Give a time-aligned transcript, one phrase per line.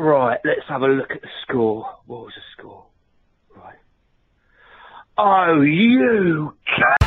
[0.00, 1.84] Right, let's have a look at the score.
[2.06, 2.84] What was the score?
[3.56, 3.74] Right.
[5.18, 6.98] Oh, you can.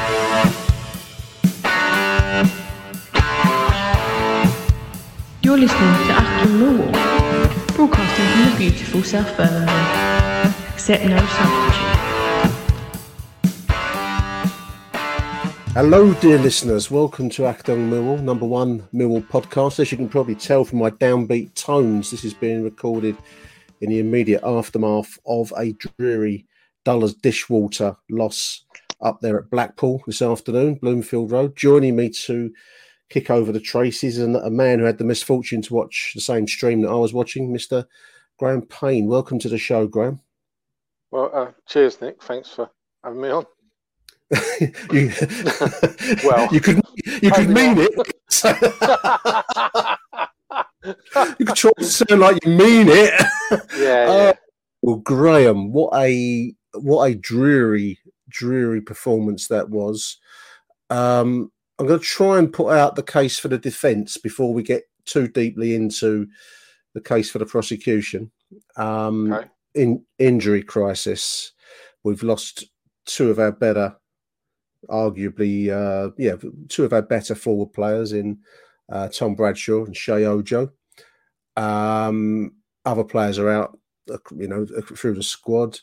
[5.42, 6.92] You're listening to Acton Law,
[7.76, 10.54] broadcasting from the beautiful South Birmingham.
[10.74, 11.91] Accept no substitute.
[15.74, 16.92] Hello, dear listeners.
[16.92, 19.80] Welcome to Achtung Millwall, number one Millwall podcast.
[19.80, 23.16] As you can probably tell from my downbeat tones, this is being recorded
[23.80, 26.46] in the immediate aftermath of a dreary
[26.84, 28.66] dull as dishwater loss
[29.00, 31.56] up there at Blackpool this afternoon, Bloomfield Road.
[31.56, 32.52] Joining me to
[33.10, 36.50] kick over the traces and a man who had the misfortune to watch the same
[36.50, 37.86] stream that I was watching, Mr.
[38.38, 39.08] Graham Payne.
[39.08, 40.20] Welcome to the show, Graham.
[41.12, 42.22] Well, uh, cheers, Nick.
[42.22, 42.70] Thanks for
[43.06, 43.46] having me on.
[44.92, 45.12] You,
[46.24, 46.82] Well, you could
[47.22, 47.90] you could mean not.
[47.90, 48.14] it.
[48.30, 48.56] So-
[51.40, 53.14] you could try to sound like you mean it.
[53.78, 54.34] Yeah, Oh, yeah.
[54.82, 60.18] Well, Graham, what a what a dreary, dreary performance that was.
[60.90, 64.64] Um, I'm going to try and put out the case for the defence before we
[64.64, 66.28] get too deeply into
[66.94, 68.32] the case for the prosecution.
[68.78, 69.48] Um, Okay.
[69.74, 71.54] In injury crisis,
[72.04, 72.66] we've lost
[73.06, 73.96] two of our better,
[74.90, 76.36] arguably, uh, yeah,
[76.70, 78.40] two of our better forward players in
[78.90, 80.72] uh, Tom Bradshaw and Sheyi Ojo.
[81.56, 82.54] Um,
[82.86, 83.78] other players are out,
[84.36, 85.80] you know, through the squad.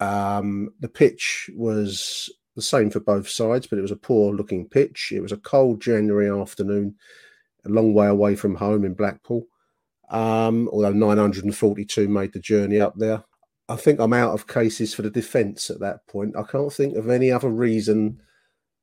[0.00, 4.68] Um, the pitch was the same for both sides, but it was a poor looking
[4.68, 5.12] pitch.
[5.14, 6.96] It was a cold January afternoon,
[7.64, 9.46] a long way away from home in Blackpool.
[10.10, 13.22] Um, although 942 made the journey up there.
[13.68, 16.36] I think I'm out of cases for the defence at that point.
[16.36, 18.20] I can't think of any other reason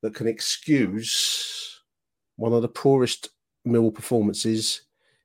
[0.01, 1.81] that can excuse
[2.35, 3.29] one of the poorest
[3.67, 4.81] Mill performances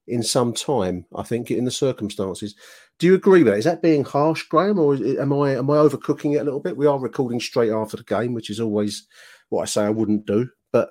[0.06, 1.04] in some time.
[1.14, 2.54] I think in the circumstances.
[2.98, 3.58] Do you agree with that?
[3.58, 6.44] Is that being harsh, Graham, or is it, am I am I overcooking it a
[6.44, 6.76] little bit?
[6.76, 9.06] We are recording straight after the game, which is always
[9.50, 10.90] what I say I wouldn't do, but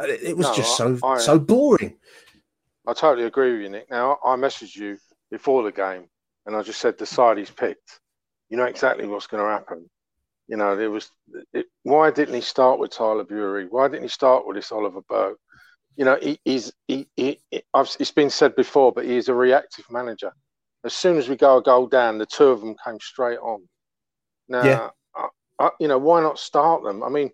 [0.00, 1.96] it, it was No, just I- so I- so boring.
[2.86, 3.88] I totally agree with you, Nick.
[3.90, 4.98] Now, I messaged you
[5.30, 6.08] before the game,
[6.46, 8.00] and I just said the side he's picked.
[8.50, 9.88] You know exactly what's going to happen.
[10.48, 11.10] You know, there was.
[11.52, 13.66] It, why didn't he start with Tyler Burey?
[13.70, 15.38] Why didn't he start with this Oliver Burke?
[15.96, 16.72] You know, he, he's.
[16.88, 20.32] He, he, he- I've, it's been said before, but he is a reactive manager.
[20.84, 23.62] As soon as we go a goal down, the two of them came straight on.
[24.48, 24.90] Now, Yeah.
[25.16, 27.02] I, I, you know, why not start them?
[27.02, 27.30] I mean,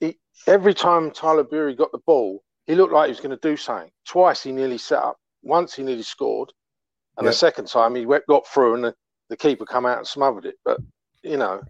[0.00, 3.48] he, every time Tyler Burey got the ball, he looked like he was going to
[3.48, 3.90] do something.
[4.06, 5.16] Twice he nearly set up.
[5.42, 6.52] Once he nearly scored,
[7.16, 7.30] and Yeah.
[7.30, 8.94] the second time he went, got through, and the,
[9.30, 10.56] the keeper come out and smothered it.
[10.64, 10.80] But
[11.22, 11.60] you know,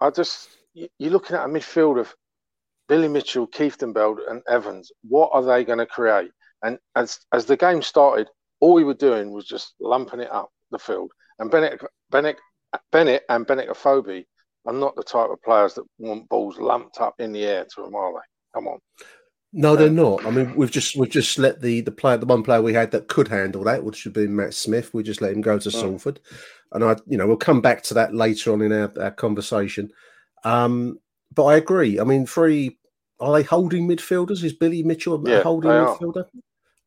[0.00, 2.14] I just you, you're looking at a midfield of
[2.88, 4.90] Billy Mitchell, Kieftenbeld, and Evans.
[5.02, 6.30] What are they going to create?
[6.62, 8.28] And as as the game started,
[8.60, 11.12] all we were doing was just lumping it up the field.
[11.38, 11.80] And Bennett,
[12.10, 12.36] Bennett,
[12.90, 14.24] Bennett, and Benik Afobe
[14.66, 17.82] are not the type of players that want balls lumped up in the air to
[17.82, 18.18] them, are they?
[18.54, 18.78] Come on.
[19.52, 20.26] No, they're not.
[20.26, 22.90] I mean, we've just we've just let the the player, the one player we had
[22.90, 24.92] that could handle that, which should be Matt Smith.
[24.92, 25.70] We just let him go to.
[25.70, 26.20] Salford,
[26.72, 29.90] and I, you know, we'll come back to that later on in our, our conversation.
[30.44, 30.98] Um,
[31.34, 31.98] but I agree.
[31.98, 32.78] I mean, three
[33.20, 34.44] are they holding midfielders?
[34.44, 36.24] Is Billy Mitchell a Yeah, holding midfielder?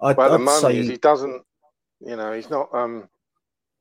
[0.01, 1.43] I'd, at the I'd moment, say he doesn't.
[1.99, 2.69] You know, he's not.
[2.73, 3.09] Um,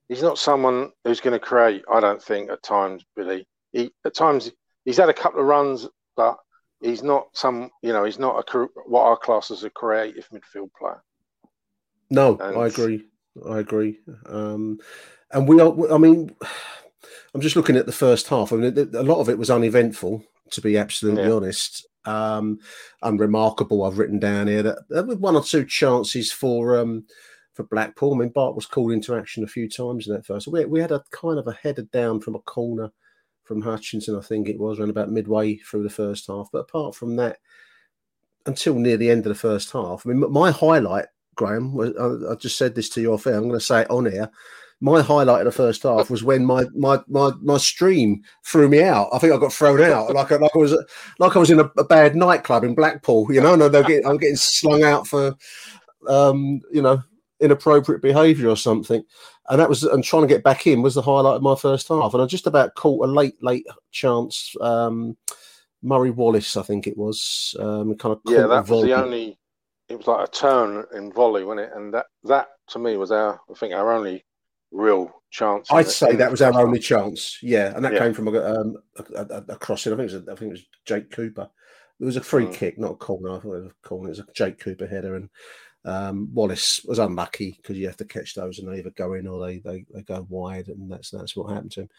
[0.08, 1.84] he's not someone who's going to create.
[1.92, 3.46] I don't think at times, Billy.
[3.72, 4.50] He at times
[4.84, 6.36] he's had a couple of runs, but
[6.80, 7.70] he's not some.
[7.82, 11.02] You know, he's not a what our class as a creative midfield player.
[12.10, 13.04] No, And- I agree.
[13.48, 13.98] I agree.
[14.26, 14.78] Um,
[15.32, 15.92] and we are.
[15.92, 16.34] I mean,
[17.34, 18.52] I'm just looking at the first half.
[18.52, 21.32] I mean, a lot of it was uneventful, to be absolutely Yeah.
[21.32, 21.86] honest.
[22.06, 22.58] Um,
[23.02, 27.04] unremarkable, I've written down here that there were one or two chances for um,
[27.52, 28.14] for Blackpool.
[28.14, 30.48] I mean, Bart was called into action a few times in that first.
[30.48, 32.90] We, we had a kind of a header down from a corner
[33.50, 36.50] from Hutchinson, I think it was, around about midway through the first half.
[36.52, 37.38] But apart from that,
[38.46, 42.32] until near the end of the first half, I mean, my highlight, Graham, was, I,
[42.32, 43.34] I just said this to you off air.
[43.34, 44.30] I'm going to say it on air
[44.80, 48.82] my highlight of the first half was when my my my my stream threw me
[48.82, 49.08] out.
[49.12, 50.72] I think I got thrown out like like I was
[51.18, 53.26] like I was in a, a bad nightclub in Blackpool.
[53.30, 55.36] You know, and they're getting, I'm getting slung out for
[56.08, 57.02] um, you know
[57.40, 59.02] inappropriate behaviour or something.
[59.48, 61.88] And that was and trying to get back in was the highlight of my first
[61.88, 62.14] half.
[62.14, 64.54] And I just about caught a late late chance.
[64.60, 65.16] Um,
[65.82, 68.46] Murray Wallace, I think it was, um, kind of yeah.
[68.46, 69.38] That was the only.
[69.88, 71.72] It was like a turn in volley, wasn't it?
[71.74, 74.24] And that that to me was our I think our only
[74.70, 75.68] real chance.
[75.70, 77.38] I'd say that was our only chance.
[77.42, 77.98] Yeah, and that yeah.
[77.98, 79.92] came from a, um, a, a, a crossing.
[79.92, 80.28] I think it was.
[80.28, 81.50] A, I think it was Jake Cooper.
[81.98, 82.54] It was a free mm.
[82.54, 83.30] kick, not a corner.
[83.30, 84.08] I thought it was a corner.
[84.08, 85.28] It was a Jake Cooper header, and
[85.84, 89.26] um, Wallace was unlucky because you have to catch those, and they either go in
[89.26, 91.90] or they, they they go wide, and that's that's what happened to him.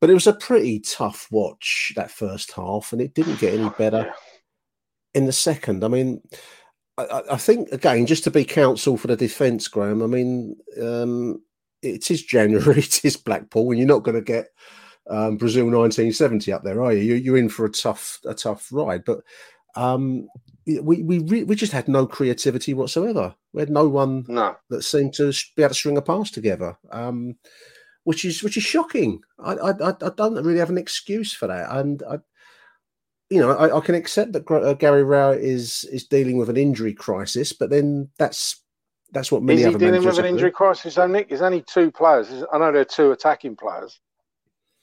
[0.00, 3.70] But it was a pretty tough watch that first half, and it didn't get any
[3.70, 4.12] better
[5.14, 5.84] in the second.
[5.84, 6.20] I mean.
[6.98, 10.02] I, I think again, just to be counsel for the defence, Graham.
[10.02, 11.42] I mean, um,
[11.82, 14.46] it is January, it is Blackpool, and you're not going to get
[15.08, 17.14] um, Brazil 1970 up there, are you?
[17.14, 19.04] You're in for a tough a tough ride.
[19.04, 19.20] But
[19.74, 20.28] um,
[20.66, 23.34] we we re- we just had no creativity whatsoever.
[23.52, 24.56] We had no one no.
[24.70, 27.36] that seemed to be able to string a pass together, um,
[28.04, 29.20] which is which is shocking.
[29.38, 32.18] I, I I don't really have an excuse for that, and I.
[33.28, 36.56] You know, I, I can accept that uh, Gary Rowett is is dealing with an
[36.56, 38.62] injury crisis, but then that's
[39.10, 40.94] that's what many is he other dealing with an injury crisis?
[40.94, 42.28] So Nick, there's only two players.
[42.52, 43.98] I know there are two attacking players,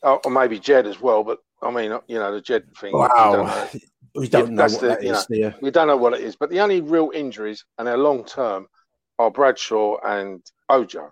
[0.01, 1.23] oh, or maybe Jed as well.
[1.23, 2.91] But I mean, you know, the Jed thing.
[2.91, 3.69] Wow,
[4.15, 5.29] we don't know, what the, that is.
[5.29, 6.35] Know, we don't know what it is.
[6.35, 8.67] But the only real injuries, and they're long term,
[9.19, 11.11] are Bradshaw and Ojo.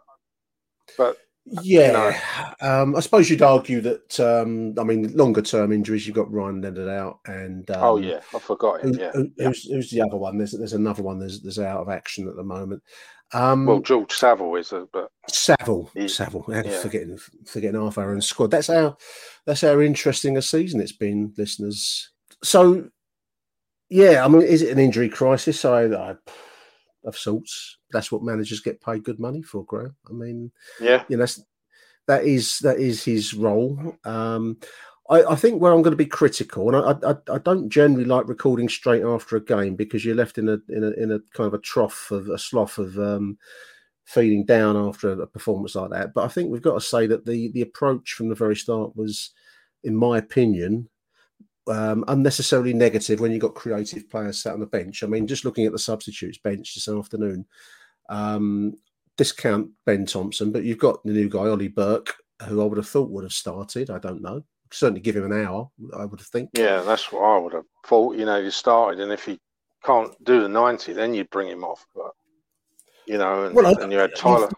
[0.98, 2.82] But yeah, you know.
[2.82, 4.20] um, I suppose you'd argue that.
[4.20, 6.06] Um, I mean, longer term injuries.
[6.06, 8.94] You've got Ryan Leonard out, and um, oh yeah, I forgot him.
[8.94, 10.38] Yeah, who, who's, who's, the other one?
[10.38, 11.20] There's there's another one.
[11.20, 12.84] There's there's out of action at the moment.
[13.34, 16.46] Um, well, George Saville is, a, but Saville, he, Saville.
[16.48, 16.80] Yeah.
[16.80, 18.52] Forgetting forgetting half our own squad.
[18.52, 18.98] That's how
[19.46, 22.11] that's how interesting a season it's been, listeners.
[22.44, 22.90] So,
[23.90, 25.64] yeah, I mean, is it an injury crisis?
[25.66, 26.16] I, I
[27.04, 27.78] of sorts.
[27.92, 29.96] That's what managers get paid good money for, Graham.
[30.10, 31.26] I mean, yeah, you know,
[32.08, 33.98] that is that is his role.
[34.04, 34.58] Um,
[35.10, 38.06] I, I, think where I'm going to be critical, and I, I, I, don't generally
[38.06, 41.20] like recording straight after a game because you're left in a in a in a
[41.34, 43.38] kind of a trough of a slough of um,
[44.06, 46.14] feeding down after a performance like that.
[46.14, 48.96] But I think we've got to say that the the approach from the very start
[48.96, 49.32] was,
[49.84, 50.88] in my opinion,
[51.72, 55.04] um, unnecessarily negative when you've got creative players sat on the bench.
[55.04, 57.46] I mean, just looking at the substitutes bench this afternoon,
[58.10, 58.76] um,
[59.18, 62.14] discount Ben Thompson, but you've got the new guy, Ollie Burke,
[62.48, 63.90] who I would have thought would have started.
[63.90, 64.44] I don't know.
[64.72, 66.50] Certainly give him an hour, I would have think.
[66.54, 68.18] Yeah, that's what I would have thought.
[68.18, 69.40] You know, you started, and if he
[69.84, 71.86] can't do the 90, then you'd bring him off.
[71.96, 72.12] But,
[73.06, 74.50] you know, and, well, and you had Tyler.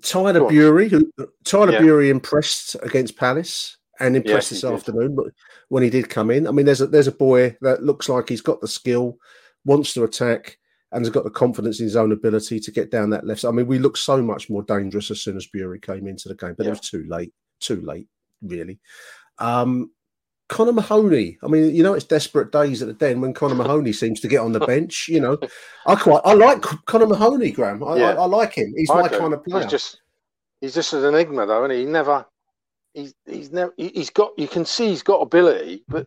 [0.00, 1.10] Tyler Burey, who
[1.44, 1.80] Tyler yeah.
[1.80, 5.14] Burey impressed against Palace and impressed yes, this afternoon.
[5.14, 5.26] But
[5.68, 8.28] when he did come in, I mean, there's a there's a boy that looks like
[8.28, 9.18] he's got the skill,
[9.64, 10.58] wants to attack,
[10.92, 13.44] and has got the confidence in his own ability to get down that left.
[13.44, 16.34] I mean, we looked so much more dangerous as soon as Burey came into the
[16.34, 16.72] game, but yeah.
[16.72, 17.32] it was too late.
[17.60, 18.06] Too late,
[18.40, 18.78] really.
[19.38, 19.90] Um,
[20.48, 21.38] Connor Mahoney.
[21.42, 24.28] I mean, you know, it's desperate days at the den when Connor Mahoney seems to
[24.28, 25.06] get on the bench.
[25.08, 25.38] You know,
[25.86, 27.84] I quite I like Connor Mahoney, Graham.
[27.84, 28.10] I, yeah.
[28.10, 28.72] I, I like him.
[28.76, 29.18] He's I my do.
[29.18, 29.62] kind of player.
[29.62, 30.00] He's just
[30.60, 31.80] he's just an enigma, though, and he?
[31.80, 32.24] he never
[32.94, 36.06] he's he's never he's got you can see he's got ability, but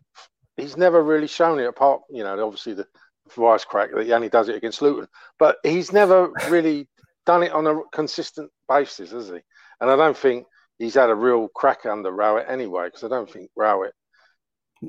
[0.57, 1.65] he's never really shown it.
[1.65, 2.88] Apart, you know, obviously the
[3.35, 5.07] voice crack that he only does it against Luton,
[5.39, 6.88] but he's never really
[7.25, 9.39] done it on a consistent basis, has he?
[9.79, 10.45] And I don't think
[10.77, 13.93] he's had a real crack under Rowett anyway, because I don't think Rowett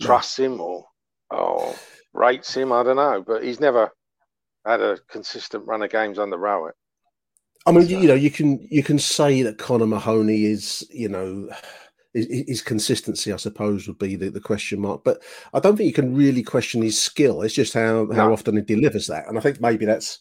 [0.01, 0.87] trusts him or
[1.31, 1.75] or
[2.13, 2.73] rates him.
[2.73, 3.91] I don't know, but he's never
[4.65, 6.75] had a consistent run of games under Rowett.
[7.67, 7.99] I mean, so.
[7.99, 11.49] you know, you can you can say that Connor Mahoney is, you know,
[12.15, 15.03] his consistency, I suppose, would be the, the question mark.
[15.03, 15.23] But
[15.55, 17.43] I don't think you can really question his skill.
[17.43, 18.15] It's just how, no.
[18.15, 20.19] how often he delivers that, and I think maybe that's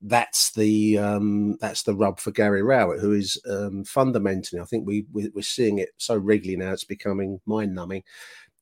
[0.00, 4.60] that's the um, that's the rub for Gary Rowett, who is um, fundamentally.
[4.60, 8.04] I think we, we are seeing it so regularly now; it's becoming mind numbing.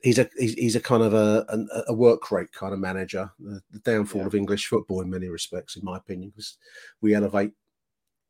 [0.02, 3.31] He's a he's, he's, a kind of a, a, a work rate kind of manager.
[3.38, 4.26] The, the downfall yeah.
[4.29, 6.57] of English football, in many respects, in my opinion, because
[7.00, 7.52] we elevate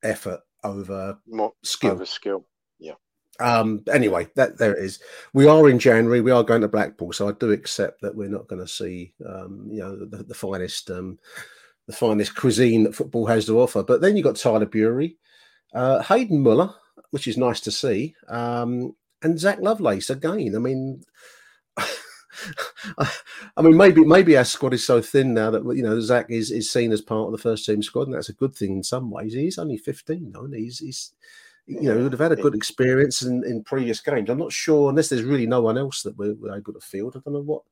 [0.03, 1.93] effort over More, skill.
[1.93, 2.47] Over skill,
[2.79, 2.95] yeah.
[3.41, 5.01] Um, anyway, that there it is.
[5.33, 6.21] We are in January.
[6.21, 9.13] We are going to Blackpool, so I do accept that we're not going to see,
[9.27, 11.19] um, you know, the, the finest, um,
[11.87, 13.83] the finest cuisine that football has to offer.
[13.83, 15.17] But then you got Tyler Burey,
[15.75, 16.75] uh, Hayden Muller,
[17.11, 20.55] which is nice to see, um, and Zach Lovelace again.
[20.55, 21.03] I mean.
[23.57, 26.51] I mean, maybe maybe our squad is so thin now that you know Zach is,
[26.51, 28.83] is seen as part of the first team squad, and that's a good thing in
[28.83, 29.35] some ways.
[29.35, 31.13] He's only fifteen, though, and he's he's
[31.67, 34.29] you know, he would have had a good experience in, in previous games.
[34.29, 37.17] I'm not sure unless there's really no one else that we're, we're able to field.
[37.17, 37.63] I don't know what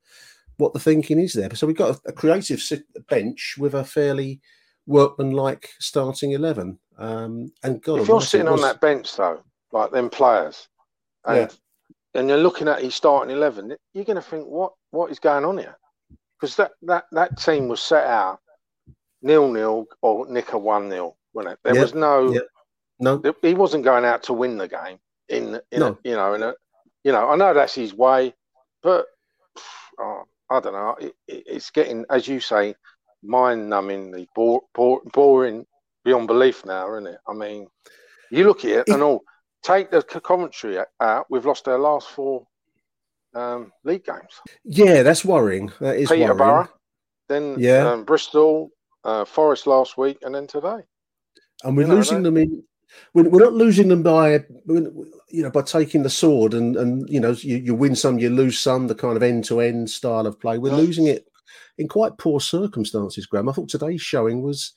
[0.59, 1.53] what the thinking is there.
[1.55, 2.63] So we've got a, a creative
[3.09, 4.41] bench with a fairly
[4.87, 6.79] workmanlike starting eleven.
[6.99, 8.61] Um, and God, if you're sitting was...
[8.61, 10.69] on that bench though, like them players,
[11.25, 12.21] and yeah.
[12.21, 15.45] and you're looking at his starting eleven, you're going to think, what what is going
[15.45, 15.77] on here?
[16.41, 18.41] Because that that that team was set out
[19.23, 21.59] nil nil or nick a one nil, wasn't it?
[21.65, 21.83] There yep.
[21.83, 22.33] was no.
[22.33, 22.47] Yep
[23.01, 24.99] no, he wasn't going out to win the game.
[25.29, 25.87] In, in no.
[25.89, 26.55] a, you know, in a,
[27.03, 28.35] you know, I know that's his way,
[28.83, 29.07] but
[29.99, 30.97] oh, I don't know.
[31.01, 32.75] It, it, it's getting, as you say,
[33.23, 35.67] mind-numbingly bore, bore, boring
[36.05, 37.21] beyond belief now, isn't it?
[37.27, 37.69] I mean,
[38.31, 39.23] you look at it, it and all.
[39.63, 41.27] Take the commentary out.
[41.29, 42.47] We've lost our last four
[43.35, 44.41] um, league games.
[44.65, 45.73] Yeah, that's worrying.
[45.81, 46.69] That is Peterborough, worrying.
[47.29, 47.91] then yeah.
[47.91, 48.71] Um, Bristol,
[49.05, 50.81] uh, Forest last week, and then today.
[51.63, 52.63] And we're you losing know, them in
[53.15, 57.21] we're, we're not losing them by you know by taking the sword and and you
[57.21, 60.27] know you, you win some you lose some the kind of end to end style
[60.27, 61.27] of play we're losing it
[61.79, 64.73] in quite poor circumstances graham i thought today's showing was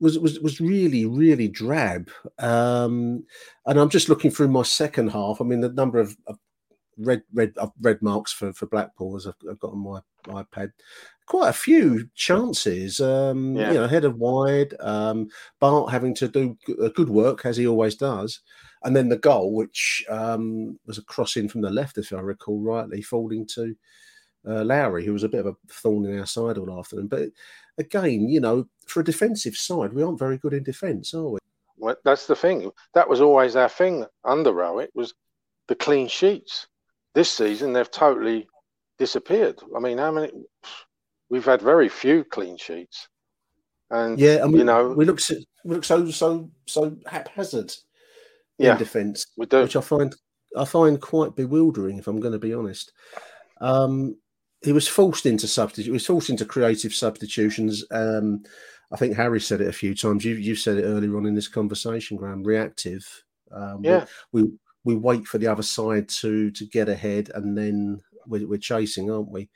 [0.00, 3.24] was was, was really really drab um
[3.66, 6.38] and i'm just looking through my second half i mean the number of, of
[6.98, 10.72] red red uh, red marks for for blackpool as I've, I've got on my ipad
[11.26, 13.00] quite a few chances.
[13.00, 13.68] Um, yeah.
[13.68, 14.74] You know, head of wide.
[14.80, 15.28] Um,
[15.60, 16.56] Bart having to do
[16.94, 18.40] good work as he always does,
[18.82, 22.60] and then the goal, which um, was a crossing from the left, if I recall
[22.60, 23.74] rightly, falling to
[24.46, 27.08] uh, Lowry, who was a bit of a thorn in our side all afternoon.
[27.08, 27.30] But
[27.78, 31.38] again, you know, for a defensive side, we aren't very good in defence, are we?
[31.76, 32.70] Well, that's the thing.
[32.94, 35.14] That was always our thing under Rowett was
[35.66, 36.66] the clean sheets.
[37.14, 38.48] This season, they've totally
[38.98, 39.60] disappeared.
[39.76, 40.30] I mean, how many?
[41.34, 43.08] we've had very few clean sheets.
[43.90, 45.20] And yeah, and you know, we look
[45.64, 47.72] we look so so so haphazard
[48.58, 50.14] in yeah, defence, which I find
[50.56, 51.98] I find quite bewildering.
[51.98, 52.92] If I'm going to be honest,
[53.60, 54.16] um,
[54.62, 55.86] he was forced into substitute.
[55.86, 57.84] He was forced into creative substitutions.
[57.90, 58.42] Um,
[58.90, 60.24] I think Harry said it a few times.
[60.24, 62.42] You you said it earlier on in this conversation, Graham.
[62.42, 63.06] Reactive.
[63.52, 64.06] Um, yeah.
[64.32, 64.50] We,
[64.84, 69.10] we, wait for the other side to to get ahead, and then we're, we're chasing,
[69.10, 69.48] aren't we?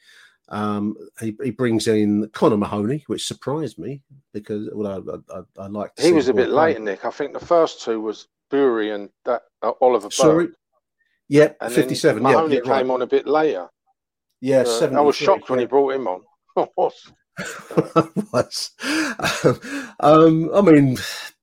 [0.51, 5.67] Um, he, he, brings in Connor Mahoney, which surprised me because well, I, I, I
[5.67, 5.91] like.
[5.99, 7.05] he was a bit late, Nick.
[7.05, 10.11] I think the first two was Burey and that uh, Oliver.
[10.11, 10.47] Sorry.
[10.47, 10.57] Burke.
[11.29, 12.23] Yeah, fifty-seven.
[12.23, 12.91] Mahoney yeah, came right.
[12.91, 13.69] on a bit later.
[14.41, 16.23] Yeah, uh, I was shocked when he brought him on.
[16.77, 17.13] was.
[20.01, 20.97] um, I mean,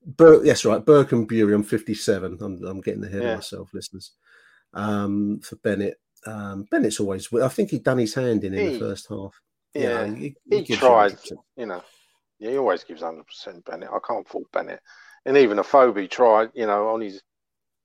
[0.06, 0.84] Burke, yes, right.
[0.84, 1.54] Burke and Burey.
[1.54, 2.38] I'm 57.
[2.40, 3.30] I'm, I'm getting ahead yeah.
[3.30, 4.12] of myself, listeners.
[4.72, 7.28] Um, for Bennett, um, Bennett's always.
[7.32, 9.40] I think he'd done his hand in in the first half.
[9.74, 11.16] Yeah, he, he, he tried.
[11.56, 11.82] You know,
[12.38, 13.64] yeah, he always gives hundred percent.
[13.64, 14.80] Bennett, I can't fault Bennett,
[15.24, 16.50] and even a Afobe tried.
[16.54, 17.20] You know, on his,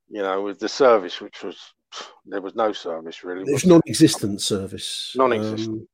[0.10, 1.58] you know, with the service, which was
[2.26, 3.44] there was no service really.
[3.46, 5.14] There's non-existent service.
[5.16, 5.82] Non-existent.
[5.82, 5.88] Um,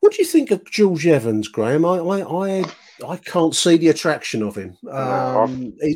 [0.00, 1.84] what do you think of George Evans, Graham?
[1.84, 2.64] I I I,
[3.06, 4.76] I can't see the attraction of him.
[4.90, 5.92] Um, no,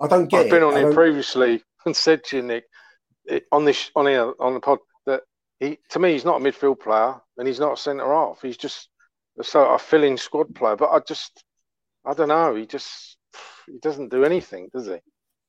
[0.00, 0.44] I don't get.
[0.44, 0.66] I've been it.
[0.66, 2.64] on him previously and said to you, Nick,
[3.52, 4.78] on this on here on the pod
[5.60, 8.40] he to me he's not a midfield player and he's not a centre half.
[8.42, 8.88] He's just
[9.38, 10.76] a sort of filling squad player.
[10.76, 11.44] But I just
[12.04, 12.54] I don't know.
[12.54, 13.16] He just
[13.66, 14.96] he doesn't do anything, does he?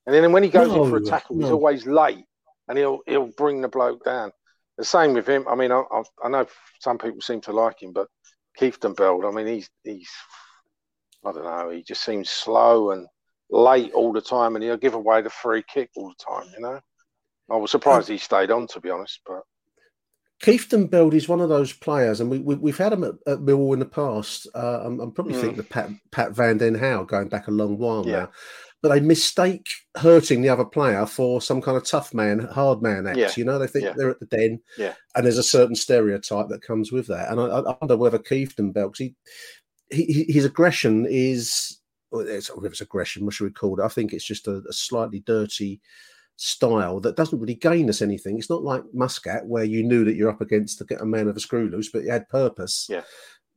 [0.05, 1.45] And then when he goes no, in for a tackle, no.
[1.45, 2.25] he's always late
[2.67, 4.31] and he'll he'll bring the bloke down.
[4.81, 5.45] The same with him.
[5.47, 5.83] I mean, I,
[6.23, 6.47] I know
[6.79, 8.07] some people seem to like him, but
[8.57, 10.09] Keith Kieftenbeld, I mean, he's he's
[11.23, 11.69] I don't know.
[11.69, 13.05] He just seems slow and
[13.51, 16.51] late all the time, and he'll give away the free kick all the time.
[16.55, 16.79] You know,
[17.51, 19.19] I was surprised he stayed on, to be honest.
[19.23, 19.43] But
[20.41, 23.73] Kieftenbeld is one of those players, and we, we have had him at, at, Millwall
[23.73, 24.47] in the past.
[24.55, 25.41] Uh, I'm, I'm, probably mm.
[25.41, 28.11] thinking of Pat Pat Van Den Hauwe going back a long while yeah.
[28.13, 28.31] now.
[28.81, 33.05] But they mistake hurting the other player for some kind of tough man, hard man
[33.05, 33.17] act.
[33.17, 33.31] Yeah.
[33.37, 33.93] You know, they think yeah.
[33.95, 34.95] they're at the den, yeah.
[35.15, 37.31] and there's a certain stereotype that comes with that.
[37.31, 39.15] And I, I wonder whether Kieftenbeld, he,
[39.91, 41.79] he, his aggression is,
[42.11, 43.83] well, it's, it's aggression, what should we call it?
[43.83, 45.79] I think it's just a, a slightly dirty
[46.37, 48.39] style that doesn't really gain us anything.
[48.39, 51.39] It's not like Muscat where you knew that you're up against a man of a
[51.39, 52.87] screw loose, but it had purpose.
[52.89, 53.03] Yeah.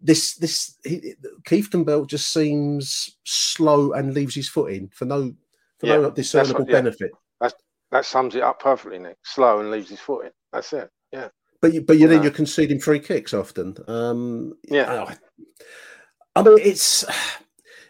[0.05, 1.15] This this he,
[1.49, 5.35] Kieftenbeld just seems slow and leaves his foot in for no
[5.81, 6.75] for yeah, no discernible what, yeah.
[6.75, 7.11] benefit.
[7.41, 7.55] That's
[7.91, 9.17] that sums it up perfectly, Nick.
[9.25, 10.33] Slow and leaves his foot in.
[10.53, 10.91] That's it.
[11.11, 11.29] Yeah.
[11.63, 13.75] But you, but you then you're conceding free kicks often.
[13.89, 15.05] Um, Yeah.
[15.05, 15.17] I-
[16.37, 17.05] I mean, it's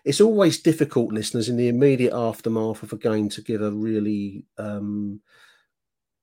[0.05, 4.45] it's always difficult, listeners, in the immediate aftermath of a game to give a really
[4.59, 5.21] um,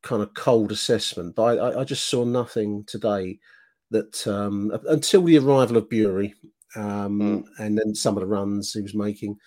[0.04, 1.36] kind of cold assessment.
[1.36, 3.40] But I, I just saw nothing today
[3.92, 6.34] that um, until the arrival of Burey
[6.76, 9.38] um, and then some of the runs he was making.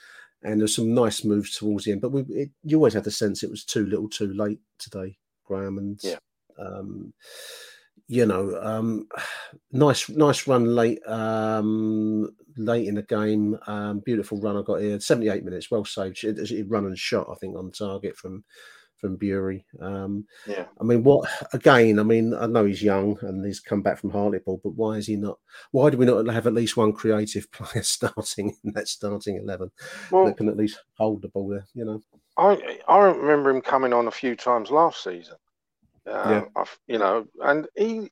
[0.42, 3.10] And there's some nice moves towards the end, but we, it, you always had the
[3.10, 5.78] sense it was too little, too late today, Graham.
[5.78, 6.18] And Yeah.
[6.58, 7.14] um,
[8.06, 9.08] you know, um,
[9.72, 13.56] nice, nice run late, um, late in the game.
[13.66, 15.00] Um, beautiful run I got here.
[15.00, 16.22] Seventy-eight minutes, well saved.
[16.22, 18.44] It, it run and shot, I think, on target from
[19.04, 19.64] from Burey.
[19.80, 20.64] Um, Yeah.
[20.80, 21.99] I mean, what again?
[21.99, 25.06] I mean, I know he's young and he's come back from Hartlepool, but why is
[25.06, 25.38] he not?
[25.73, 29.70] Why do we not have at least one creative player starting in that starting eleven
[30.11, 31.66] Well, that can at least hold the ball there?
[31.75, 32.00] You know,
[32.38, 35.37] I I remember him coming on a few times last season.
[36.06, 36.44] Um, Yeah.
[36.56, 38.11] I've- you know, and he,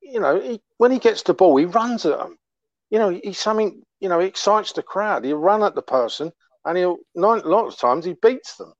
[0.00, 2.36] you know, he, when he gets the ball, he runs at them.
[2.90, 3.80] You know, he's something.
[4.00, 5.24] You know, he excites the crowd.
[5.24, 6.32] He'll run at the person,
[6.64, 8.72] and he'll nine, a lot of times he beats them.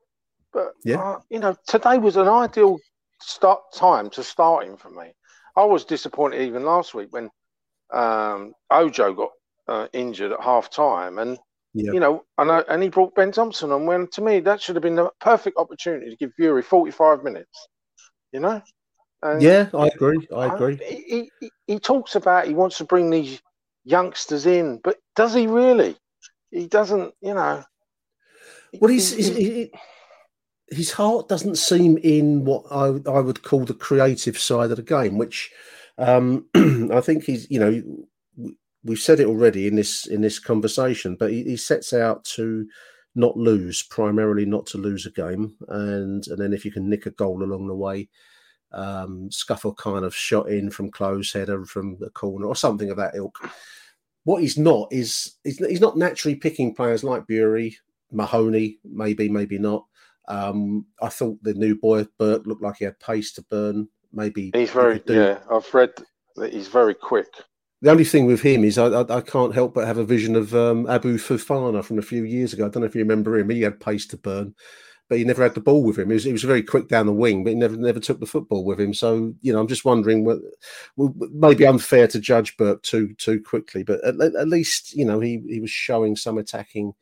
[0.52, 1.00] But Yeah.
[1.00, 2.78] uh, you know, today was an ideal
[3.20, 5.14] start time to start him for me.
[5.56, 7.30] I was disappointed even last week when
[7.92, 9.30] um, Ojo got
[9.68, 11.38] uh, injured at half time, and
[11.74, 13.86] yeah, you know, and I, and he brought Ben Thompson on.
[13.86, 17.22] When to me that should have been the perfect opportunity to give Burey forty five
[17.22, 17.68] minutes.
[18.32, 18.62] You know,
[19.22, 20.26] and yeah, I agree.
[20.34, 20.76] I agree.
[20.76, 23.40] He, he he talks about he wants to bring these
[23.84, 25.96] youngsters in, but does he really?
[26.50, 27.14] He doesn't.
[27.20, 27.62] You know.
[28.80, 29.72] Well, he's, he- he's, he- he-
[30.72, 34.82] his heart doesn't seem in what I, I would call the creative side of the
[34.82, 35.50] game, which
[35.98, 41.16] um, I think he's, you know, we've said it already in this in this conversation,
[41.16, 42.66] but he, he sets out to
[43.14, 47.06] not lose, primarily not to lose a game, and and then if you can nick
[47.06, 48.08] a goal along the way,
[48.72, 52.96] um, scuffle kind of shot in from close header from the corner or something of
[52.96, 53.38] that ilk.
[54.24, 57.74] What he's not is he's, he's not naturally picking players like Burey,
[58.12, 59.84] Mahoney, maybe, maybe not.
[60.28, 63.88] Um, I thought the new boy Burke looked like he had pace to burn.
[64.12, 65.38] Maybe he's very do- yeah.
[65.50, 65.90] I've read
[66.36, 67.28] that he's very quick.
[67.80, 70.36] The only thing with him is I, I, I can't help but have a vision
[70.36, 72.66] of um, Abu Fufana from a few years ago.
[72.66, 73.50] I don't know if you remember him.
[73.50, 74.54] He had pace to burn,
[75.08, 76.08] but he never had the ball with him.
[76.08, 78.26] He was, he was very quick down the wing, but he never never took the
[78.26, 78.94] football with him.
[78.94, 80.38] So you know, I'm just wondering, what,
[80.96, 85.18] well, maybe unfair to judge Burke too too quickly, but at, at least you know
[85.18, 86.92] he he was showing some attacking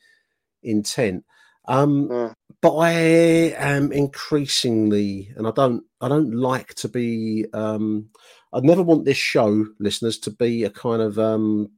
[0.63, 1.25] intent.
[1.67, 2.33] Um, Yeah.
[2.63, 7.47] but I am increasingly, and I don't, I don't like to be.
[7.53, 8.11] Um,
[8.53, 11.71] I'd never want this show, listeners, to be a kind of um,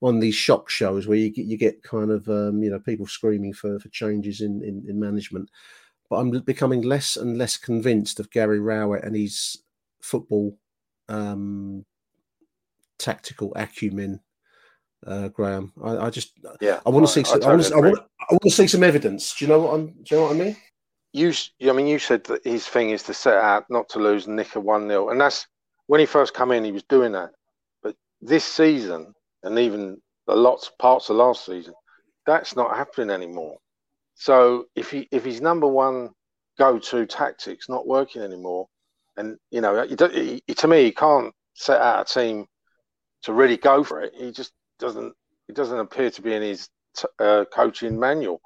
[0.00, 2.80] one of these shock shows where you get you get kind of um, you know
[2.80, 5.50] people screaming for for changes in, in in management.
[6.10, 9.58] But I'm becoming less and less convinced of Gary Rowett and his
[10.00, 10.58] football
[11.08, 11.84] um,
[12.98, 14.20] tactical acumen.
[15.06, 17.20] Uh, Graham, I, I just Yeah, I want to see.
[17.20, 19.34] I Some, I, want totally to, I, want, I want to see some evidence.
[19.34, 19.86] Do you know what I'm?
[19.86, 20.56] Do you know what I mean?
[21.12, 21.32] you,
[21.62, 24.36] I mean, you said that his thing is to set out not to lose and
[24.36, 25.08] nick a 1 0.
[25.10, 25.46] And that's
[25.86, 27.30] when he first came in, he was doing that.
[27.82, 31.74] But this season, and even the lots parts of last season,
[32.26, 33.56] that's not happening anymore.
[34.14, 36.10] So if he if his number one
[36.58, 38.66] go to tactics not working anymore,
[39.16, 42.46] and you know, he, he- to me, he can't set out a team
[43.22, 44.12] to really go for it.
[44.14, 45.14] He just doesn't.
[45.48, 48.40] It doesn't appear to be in his t- uh, coaching manual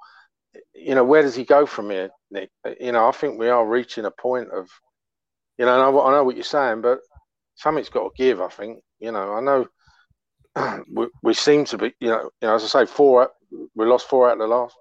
[0.73, 2.49] you know, where does he go from here, Nick?
[2.79, 4.69] You know, I think we are reaching a point of,
[5.57, 6.99] you know, and I, I know what you're saying, but
[7.55, 8.41] something's got to give.
[8.41, 12.55] I think, you know, I know we, we seem to be, you know, you know,
[12.55, 13.29] as I say, four
[13.75, 14.75] we lost four out of the last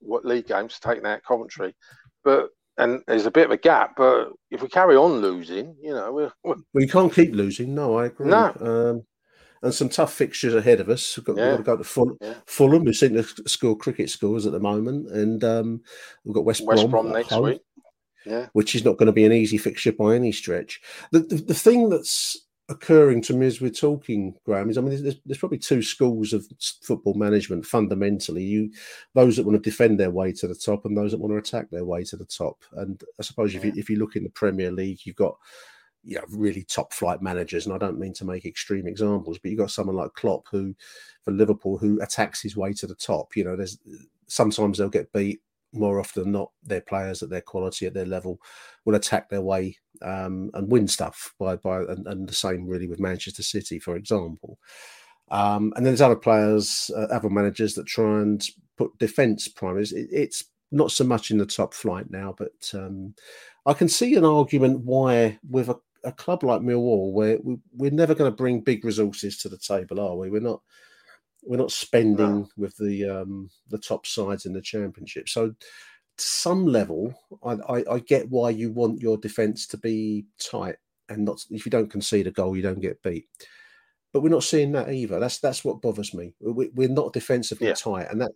[0.00, 1.74] what league games, taking out Coventry,
[2.22, 3.94] but and there's a bit of a gap.
[3.96, 7.74] But if we carry on losing, you know, we're, we're Well, you can't keep losing.
[7.74, 8.26] No, I agree.
[8.26, 8.54] No.
[8.60, 9.06] Um,
[9.64, 11.16] and some tough fixtures ahead of us.
[11.16, 12.34] We've got, we've got to go to Ful- Yeah.
[12.46, 15.80] Fulham, who seem to score cricket scores at the moment, and um,
[16.24, 17.62] we've got West, West Brom, Brom next home, week.
[18.26, 20.80] Yeah, which is not going to be an easy fixture by any stretch.
[21.10, 22.38] The, the the thing that's
[22.70, 26.32] occurring to me as we're talking, Graham, is I mean, there's, there's probably two schools
[26.32, 26.46] of
[26.82, 27.66] football management.
[27.66, 28.70] Fundamentally, you
[29.14, 31.38] those that want to defend their way to the top, and those that want to
[31.38, 32.62] attack their way to the top.
[32.72, 35.36] And I suppose if you if you look in the Premier League, you've got
[36.04, 39.50] you know, really top flight managers, and I don't mean to make extreme examples, but
[39.50, 40.74] you've got someone like Klopp who,
[41.22, 43.36] for Liverpool, who attacks his way to the top.
[43.36, 43.78] You know, there's
[44.26, 45.40] sometimes they'll get beat.
[45.76, 48.38] More often than not, their players at their quality, at their level,
[48.84, 52.86] will attack their way um, and win stuff by by and, and the same really
[52.86, 54.58] with Manchester City, for example.
[55.32, 58.44] Um, and then there's other players, uh, other managers that try and
[58.76, 59.92] put defence primaries.
[59.92, 63.14] It, it's not so much in the top flight now, but um,
[63.66, 67.90] I can see an argument why with a, a club like Millwall, where we, we're
[67.90, 70.30] never going to bring big resources to the table, are we?
[70.30, 70.60] We're not.
[71.46, 72.48] We're not spending no.
[72.56, 75.28] with the um, the top sides in the championship.
[75.28, 75.56] So, to
[76.16, 77.14] some level,
[77.44, 80.76] I, I, I get why you want your defence to be tight
[81.10, 81.44] and not.
[81.50, 83.26] If you don't concede a goal, you don't get beat
[84.14, 85.18] but we're not seeing that either.
[85.18, 86.34] That's that's what bothers me.
[86.40, 87.74] We, are not defensively yeah.
[87.74, 88.30] tight, and that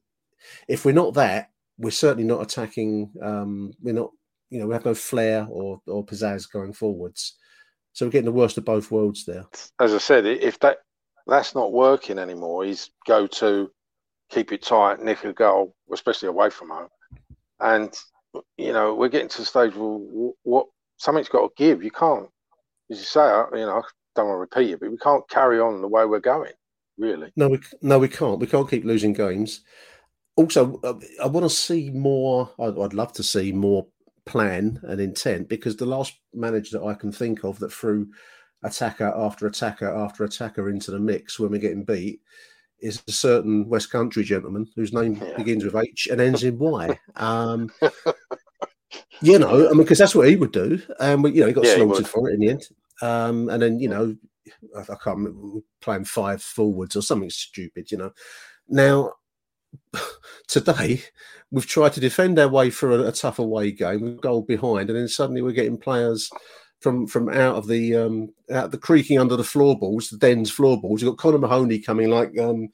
[0.67, 3.13] if we're not that, we're certainly not attacking.
[3.23, 4.11] Um, we're not,
[4.51, 7.37] you know, we have no flair or or pizzazz going forwards.
[7.99, 9.45] So we're getting the worst of both worlds there.
[9.81, 10.79] As I said, if that
[11.27, 13.73] that's not working anymore, he's go to
[14.31, 16.89] keep it tight, nick a goal, especially away from home,
[17.59, 17.93] and
[18.57, 20.67] you know we're getting to the stage where what
[20.99, 21.83] something's got to give.
[21.83, 22.29] You can't,
[22.89, 23.83] as you say, you know,
[24.15, 26.53] don't want to repeat it, but we can't carry on the way we're going.
[26.99, 27.33] Really?
[27.35, 28.39] No, we no, we can't.
[28.39, 29.63] We can't keep losing games.
[30.37, 30.81] Also,
[31.21, 32.49] I want to see more.
[32.61, 33.89] I'd love to see more
[34.29, 38.09] plan and intent because the last manager that I can think of that threw
[38.63, 42.21] attacker after attacker after attacker into the mix when we're getting beat
[42.81, 45.37] is a certain West Country gentleman whose name yeah.
[45.37, 46.99] begins with H and ends in Y.
[47.17, 47.71] Um,
[49.21, 51.53] you know, I mean, because that's what he would do, and um, you know, he
[51.53, 52.69] got yeah, slaughtered he for it in the end.
[53.03, 54.17] Um, and then, you know,
[54.77, 58.13] I, I can't remember, playing five forwards or something stupid, you know.
[58.69, 59.13] Now,
[60.49, 61.03] today,
[61.51, 64.91] we've tried to defend our way through a, a tough away game, with goal behind,
[64.91, 66.31] and then suddenly we're getting players
[66.81, 71.03] from from out of the um out the creaking under the floorboards, the dens floorboards.
[71.03, 72.69] You've got Connor Mahoney coming like um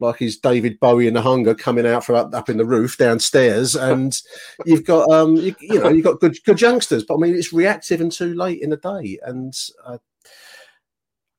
[0.00, 2.98] like he's David Bowie in the hunger coming out from up, up in the roof
[2.98, 4.16] downstairs, and
[4.66, 7.52] you've got um you, you, know you've got good good youngsters, but I mean it's
[7.52, 9.54] reactive and too late in the day, and
[9.86, 9.98] uh,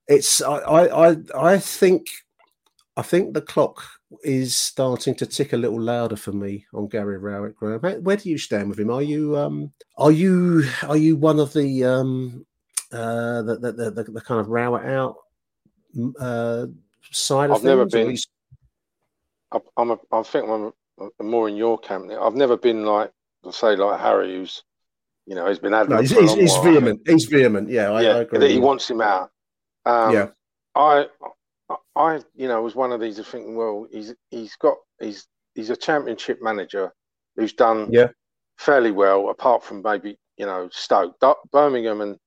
[0.07, 2.07] it's I, I I I think
[2.95, 3.83] I think the clock
[4.23, 7.55] is starting to tick a little louder for me on Gary Rowett.
[7.55, 8.91] Graham, where do you stand with him?
[8.91, 12.45] Are you um, are you are you one of the um,
[12.91, 15.17] uh, the, the, the, the kind of Rowett out
[16.19, 16.67] uh,
[17.11, 17.65] side of I've things?
[17.65, 18.17] Never been.
[19.77, 20.71] I'm a, I think I'm
[21.21, 22.11] more in your camp.
[22.11, 23.11] I've never been like
[23.51, 24.63] say like Harry, who's
[25.25, 26.11] you know he's been adamant.
[26.11, 27.01] No, he's, he's, he's vehement.
[27.05, 27.69] He's vehement.
[27.69, 28.09] Yeah, I, yeah.
[28.09, 28.51] I agree.
[28.51, 29.31] He wants him out.
[29.85, 30.27] Um, yeah.
[30.75, 31.07] I
[31.95, 35.69] I, you know, was one of these of thinking, well, he's he's got he's he's
[35.69, 36.91] a championship manager
[37.35, 38.07] who's done yeah.
[38.57, 41.15] fairly well, apart from maybe you know Stoke,
[41.51, 42.17] Birmingham, and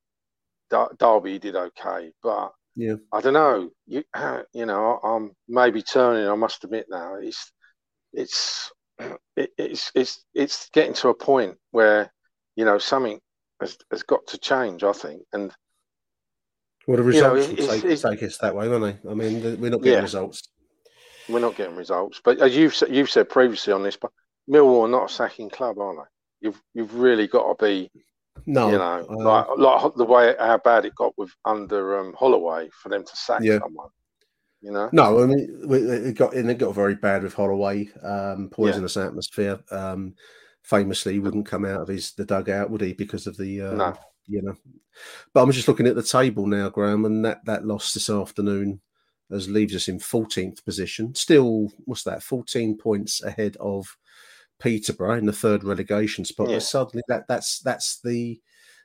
[0.99, 3.71] Derby did okay, but yeah, I don't know.
[3.87, 4.05] You
[4.53, 6.29] you know, I'm maybe turning.
[6.29, 7.53] I must admit now, it's
[8.13, 8.71] it's
[9.37, 12.13] it, it's it's it's getting to a point where
[12.57, 13.21] you know something
[13.61, 14.85] has, has got to change.
[14.85, 15.53] I think, and
[16.89, 19.11] well, the results you know, will take, take, us that way, won't they?
[19.11, 20.49] I mean, we're not getting yeah, results.
[21.29, 22.19] We're not getting results.
[22.25, 24.11] But as you've you've said previously on this, but
[24.51, 26.47] Millwall are not a sacking club, are they?
[26.47, 27.91] You've you've really got to be,
[28.47, 32.15] no, you know, uh, like like the way how bad it got with under um,
[32.19, 33.59] Holloway for them to sack yeah.
[33.59, 33.91] someone.
[34.63, 38.49] You know, no, I mean, it got and it got very bad with Holloway, um,
[38.51, 39.05] poisonous yeah.
[39.05, 39.61] atmosphere.
[39.71, 40.15] Um,
[40.63, 43.73] famously, he wouldn't come out of his the dugout, would he, because of the uh,
[43.75, 43.95] no
[44.29, 44.57] you know.
[45.33, 48.81] But I'm just looking at the table now, Graham, and that that loss this afternoon
[49.31, 51.15] as leaves us in 14th position.
[51.15, 52.23] Still, what's that?
[52.23, 53.97] 14 points ahead of
[54.59, 56.49] Peterborough in the third relegation spot.
[56.49, 56.57] Yeah.
[56.57, 58.41] But suddenly, that that's that's the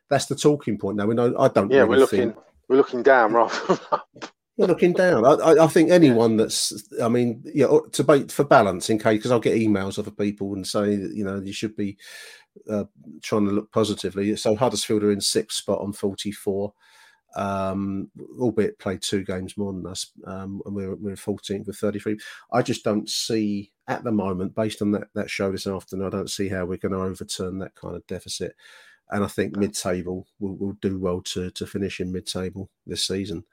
[0.09, 1.05] that's the talking point now.
[1.05, 1.71] We know I don't.
[1.71, 2.35] Yeah, really we're looking think,
[2.67, 4.01] we're looking down rather
[4.55, 5.25] We're looking down.
[5.25, 9.39] I, I, think anyone that's, I mean, yeah, to for balance in case, because I'll
[9.39, 11.97] get emails of people and say, that you know, you should be
[12.69, 12.85] uh,
[13.21, 14.35] trying to look positively.
[14.35, 16.73] So Huddersfield are in sixth spot on 44,
[17.35, 22.17] um, albeit played two games more than us, um, and we're, we're 14th with 33.
[22.51, 26.09] I just don't see at the moment, based on that, that show this afternoon, I
[26.09, 28.55] don't see how we're going to overturn that kind of deficit.
[29.09, 33.43] And I think mid-table will, will do well to to finish in mid-table this season.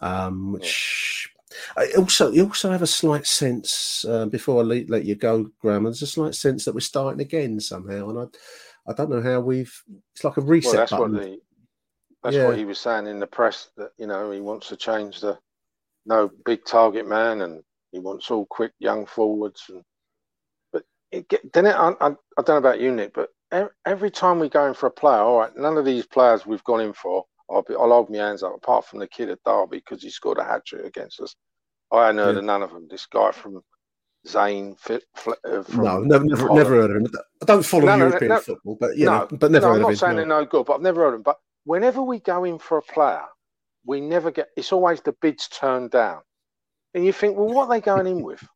[0.00, 1.33] Um, which
[1.76, 5.50] I also, you also have a slight sense uh, before I let, let you go,
[5.60, 5.84] Graham.
[5.84, 9.40] There's a slight sense that we're starting again somehow, and I, I don't know how
[9.40, 9.74] we've.
[10.14, 11.12] It's like a reset well, that's button.
[11.14, 11.40] What the,
[12.22, 12.46] that's yeah.
[12.46, 15.38] what he was saying in the press that you know he wants to change the
[16.06, 17.62] no big target man, and
[17.92, 19.62] he wants all quick young forwards.
[19.68, 19.82] And
[20.72, 23.30] but it get, then it, I, I, I don't know about you, Nick, but
[23.86, 26.64] every time we go in for a player, all right, none of these players we've
[26.64, 29.42] gone in for I'll, be, I'll hold my hands up, apart from the kid at
[29.44, 31.34] Derby because he scored a hat trick against us.
[31.92, 32.38] I hadn't heard yeah.
[32.38, 32.88] of none of them.
[32.90, 33.62] This guy from
[34.26, 37.06] Zane, Fit, uh, from no, never, never, never heard of him.
[37.42, 39.66] I don't follow no, European no, no, football, but you know, but never.
[39.66, 41.22] No, I'm not him, saying they're no good, but I've never heard of him.
[41.22, 43.24] But whenever we go in for a player,
[43.84, 44.48] we never get.
[44.56, 46.22] It's always the bids turned down,
[46.94, 48.42] and you think, well, what are they going in with?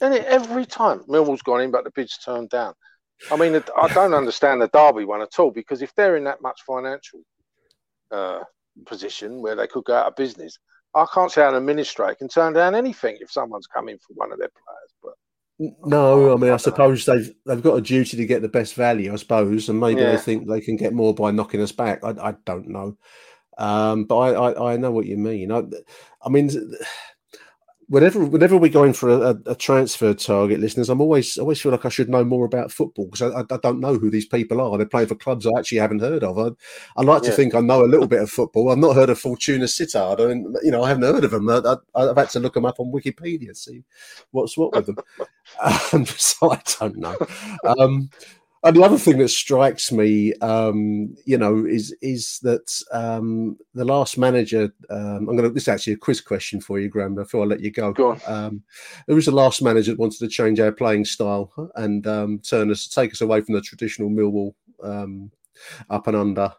[0.00, 2.74] And it, every time Millwall's gone in, but the bids turned down.
[3.30, 6.42] I mean, I don't understand the Derby one at all because if they're in that
[6.42, 7.20] much financial
[8.12, 8.40] uh,
[8.86, 10.58] position where they could go out of business,
[10.94, 14.32] I can't say how an administrator can turn down anything if someone's coming for one
[14.32, 14.94] of their players.
[15.02, 15.14] But
[15.86, 19.12] no, I mean, I, suppose they've they've got a duty to get the best value,
[19.12, 20.12] I suppose, and maybe yeah.
[20.12, 22.04] they think they can get more by knocking us back.
[22.04, 22.96] I, I don't know,
[23.58, 25.52] um, but I, I, I know what you mean.
[25.52, 25.62] I,
[26.22, 26.50] I mean,
[27.92, 31.84] whenever whenever we're going for a, a, transfer target, listeners, I'm always always feel like
[31.84, 34.78] I should know more about football because I, I, don't know who these people are.
[34.78, 36.38] They're playing for clubs I actually haven't heard of.
[36.38, 36.50] I,
[36.96, 37.30] I like yeah.
[37.30, 38.70] to think I know a little bit of football.
[38.70, 40.20] I've not heard of Fortuna Sittard.
[40.20, 41.50] I mean, you know, I haven't heard of them.
[41.50, 43.84] I, have had to look them up on Wikipedia, see
[44.30, 44.96] what's what with them.
[45.92, 47.18] um, so I don't know.
[47.78, 48.08] Um,
[48.64, 53.84] and the other thing that strikes me, um, you know, is is that um, the
[53.84, 54.72] last manager.
[54.88, 55.50] Um, I'm going to.
[55.50, 57.14] This is actually a quiz question for you, Graham.
[57.14, 58.20] Before I let you go, go on.
[58.26, 58.62] Um,
[59.08, 62.70] it was the last manager that wanted to change our playing style and um, turn
[62.70, 65.30] us, take us away from the traditional Millwall um,
[65.90, 66.52] up and under.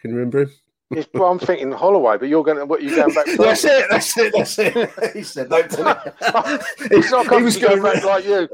[0.00, 0.50] Can you remember him?
[0.92, 2.80] It's, well, I'm thinking Holloway, but you're going to what?
[2.80, 3.26] You going back?
[3.38, 3.86] that's it.
[3.90, 4.32] That's it.
[4.36, 4.90] That's it.
[5.14, 6.14] He said no to
[6.78, 8.48] It's not he was going back like you.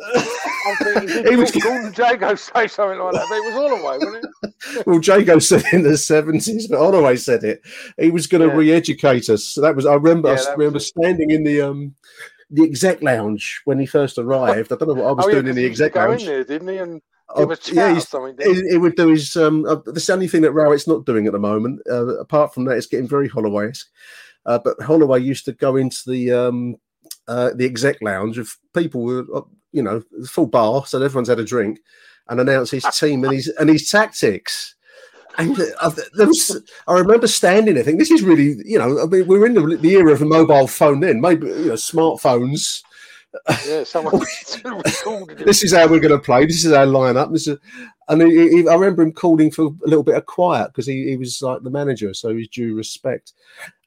[0.67, 4.27] I'm thinking, he was Gordon Jago say something like that, but it was Holloway, wasn't
[4.43, 4.87] it?
[4.87, 7.61] well, Jago said it in the seventies, but Holloway said it.
[7.99, 8.61] He was going to yeah.
[8.61, 9.45] re-educate us.
[9.45, 9.85] So that was.
[9.85, 10.33] I remember.
[10.33, 11.95] Yeah, I remember standing in the um
[12.51, 14.73] the exec lounge when he first arrived.
[14.73, 16.25] I don't know what I was oh, doing yeah, in the exec lounge.
[16.25, 16.79] There, didn't he?
[16.79, 17.03] And
[17.35, 17.99] uh, yeah,
[18.41, 19.37] he, he, would do his.
[19.37, 21.81] Um, uh, the only thing that Rowett's not doing at the moment.
[21.91, 23.73] Uh, apart from that, it's getting very Holloway
[24.47, 26.77] uh, but Holloway used to go into the um,
[27.29, 29.43] uh, the exec lounge of people were, uh,
[29.73, 31.81] you know, full bar, so everyone's had a drink,
[32.29, 34.75] and announce his team and his and his tactics.
[35.39, 39.27] And there was, I remember standing there thinking, this is really, you know, I mean,
[39.27, 42.83] we're in the, the era of the mobile phone then, maybe, you know, smartphones
[43.67, 44.15] yeah, someone
[45.45, 46.47] This is how we're going to play.
[46.47, 47.33] This is our lineup.
[47.33, 47.59] This is,
[48.09, 51.09] and he, he, I remember him calling for a little bit of quiet because he,
[51.09, 53.33] he was like the manager, so he's due respect.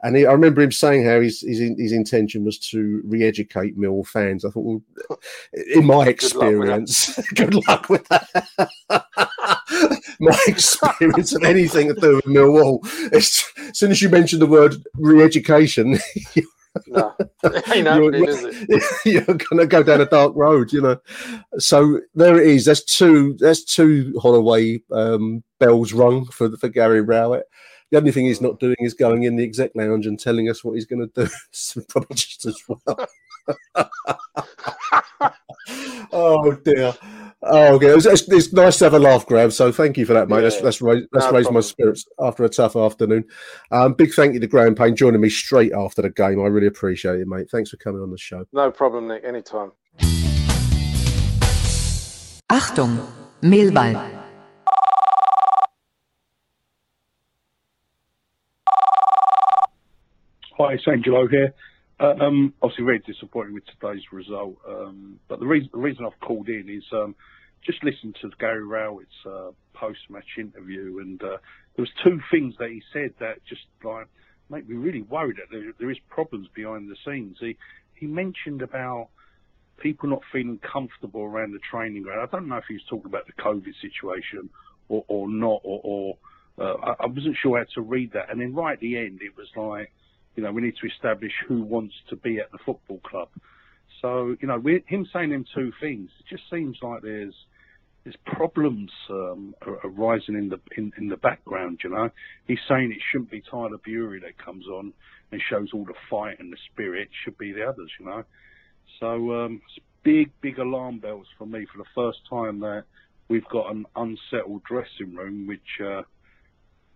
[0.02, 4.04] And he, I remember him saying how his, his his intention was to re-educate Mill
[4.04, 4.46] fans.
[4.46, 5.20] I thought, well,
[5.74, 8.28] in my experience, good luck with that.
[10.20, 13.44] my experience of anything to do with Millwall, as
[13.78, 16.00] soon as you mention the word re-education,
[16.88, 17.14] no,
[17.74, 19.00] ain't happening, you're, is it?
[19.06, 21.00] You're going to go down a dark road, you know.
[21.58, 22.66] So there it is.
[22.66, 23.36] That's two.
[23.40, 27.46] That's two Holloway um, bells rung for for Gary Rowett.
[27.92, 30.64] The only thing he's not doing is going in the exec lounge and telling us
[30.64, 31.30] what he's going to do.
[31.52, 33.08] so probably just as well.
[36.12, 36.94] oh dear.
[37.48, 37.88] Oh, okay.
[37.88, 39.52] It's, it's, it's, nice to have a laugh, Graham.
[39.52, 40.38] So thank you for that, mate.
[40.38, 40.80] Yeah, that's that's,
[41.12, 43.26] that's no raised my spirits after a tough afternoon.
[43.72, 46.42] Um, big thank you to Graham Payne joining me straight after the game.
[46.42, 47.48] I really appreciate it, mate.
[47.52, 48.46] Thanks for coming on the show.
[48.52, 49.24] No problem, Nick.
[49.24, 49.72] Anytime.
[52.52, 53.06] Achtung,
[53.42, 54.24] Millwall.
[60.58, 61.54] Hi, it's Angelo here.
[62.00, 64.58] Uh, um, obviously, very disappointed with today's result.
[64.68, 67.16] Um, but the reason the reason I've called in is um,
[67.66, 71.38] just listened to Gary Rowett's uh, post-match interview, and uh,
[71.76, 74.08] there was two things that he said that just like
[74.50, 77.38] make me really worried that there, there is problems behind the scenes.
[77.40, 77.58] He
[77.96, 79.10] he mentioned about
[79.78, 82.22] people not feeling comfortable around the training ground.
[82.22, 84.50] I don't know if he was talking about the COVID situation
[84.88, 86.18] or, or not, or, or
[86.60, 88.30] uh, I, I wasn't sure how to read that.
[88.30, 89.92] And then right at the end, it was like,
[90.36, 93.30] you know, we need to establish who wants to be at the football club.
[94.02, 97.36] So, you know, him saying them two things, it just seems like there's
[98.06, 101.80] there's problems um, arising in the in, in the background.
[101.84, 102.10] You know,
[102.48, 104.94] he's saying it shouldn't be Tyler Burey that comes on
[105.32, 107.02] and shows all the fight and the spirit.
[107.02, 107.90] It should be the others.
[108.00, 108.24] You know,
[109.00, 109.62] so um,
[110.04, 112.84] big big alarm bells for me for the first time that
[113.28, 116.04] we've got an unsettled dressing room, which uh,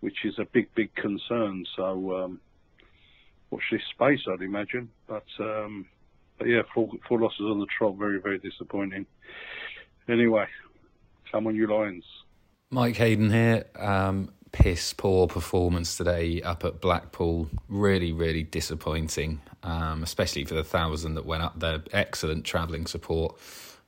[0.02, 1.65] which is a big big concern.
[1.76, 2.39] So um,
[3.50, 4.89] watch this space, I'd imagine.
[5.08, 5.88] But um,
[6.38, 9.08] but yeah, four, four losses on the trot, very very disappointing.
[10.08, 10.45] Anyway,
[11.32, 12.06] come on, you Lions.
[12.72, 13.65] Mike Hayden here.
[13.76, 17.50] Um, piss poor performance today up at Blackpool.
[17.68, 21.84] Really, really disappointing, um, especially for the thousand that went up there.
[21.92, 23.39] Excellent travelling support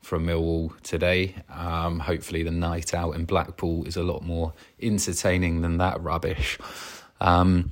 [0.02, 1.36] from Millwall today.
[1.50, 6.58] Um, hopefully, the night out in Blackpool is a lot more entertaining than that rubbish.
[7.20, 7.72] Um,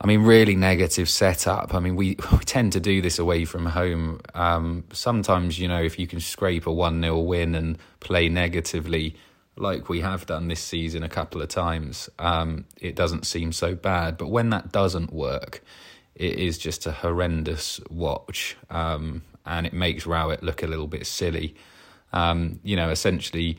[0.00, 1.74] I mean, really negative setup.
[1.74, 4.20] I mean, we, we tend to do this away from home.
[4.34, 9.14] Um, sometimes, you know, if you can scrape a 1 0 win and play negatively,
[9.56, 13.74] like we have done this season a couple of times, um, it doesn't seem so
[13.74, 14.18] bad.
[14.18, 15.62] But when that doesn't work,
[16.14, 18.56] it is just a horrendous watch.
[18.70, 21.54] Um, and it makes Rowett look a little bit silly.
[22.12, 23.58] Um, you know, essentially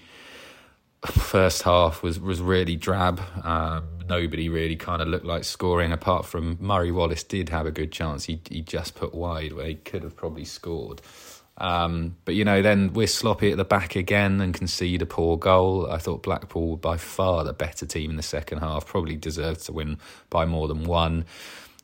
[1.05, 3.21] first half was was really drab.
[3.43, 7.71] Um, nobody really kind of looked like scoring, apart from Murray Wallace did have a
[7.71, 8.25] good chance.
[8.25, 11.01] He he just put wide where he could have probably scored.
[11.59, 15.37] Um, but you know, then we're sloppy at the back again and concede a poor
[15.37, 15.89] goal.
[15.89, 19.65] I thought Blackpool were by far the better team in the second half, probably deserved
[19.65, 19.97] to win
[20.29, 21.25] by more than one.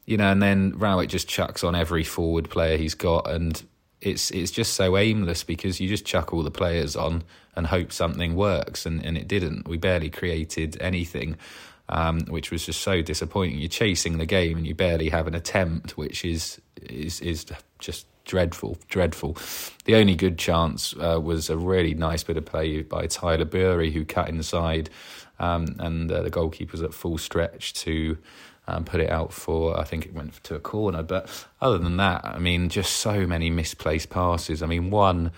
[0.06, 3.63] You know, and then Rowett just chucks on every forward player he's got, and
[4.05, 7.23] it's it's just so aimless because you just chuck all the players on
[7.55, 9.67] and hope something works, and, and it didn't.
[9.67, 11.37] We barely created anything,
[11.89, 13.59] um, which was just so disappointing.
[13.59, 17.45] You're chasing the game and you barely have an attempt, which is is is
[17.79, 19.37] just dreadful, dreadful.
[19.85, 23.91] The only good chance uh, was a really nice bit of play by Tyler Burey,
[23.91, 24.89] who cut inside,
[25.39, 28.17] um, and uh, the goalkeeper was at full stretch to
[28.67, 31.04] um, put it out for, I think it went to a corner.
[31.04, 31.30] But
[31.62, 34.63] other than that, I mean, just so many misplaced passes.
[34.63, 35.32] I mean, one,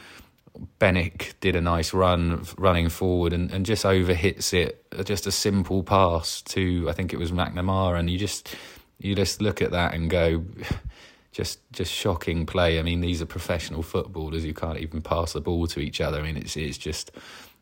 [0.80, 4.86] Bennett did a nice run running forward and, and just overhits it.
[5.04, 8.00] Just a simple pass to, I think it was McNamara.
[8.00, 8.56] And you just,
[9.00, 10.44] you just look at that and go,
[11.32, 12.80] just just shocking play.
[12.80, 16.20] I mean, these are professional footballers who can't even pass the ball to each other.
[16.20, 17.12] I mean, it's it's just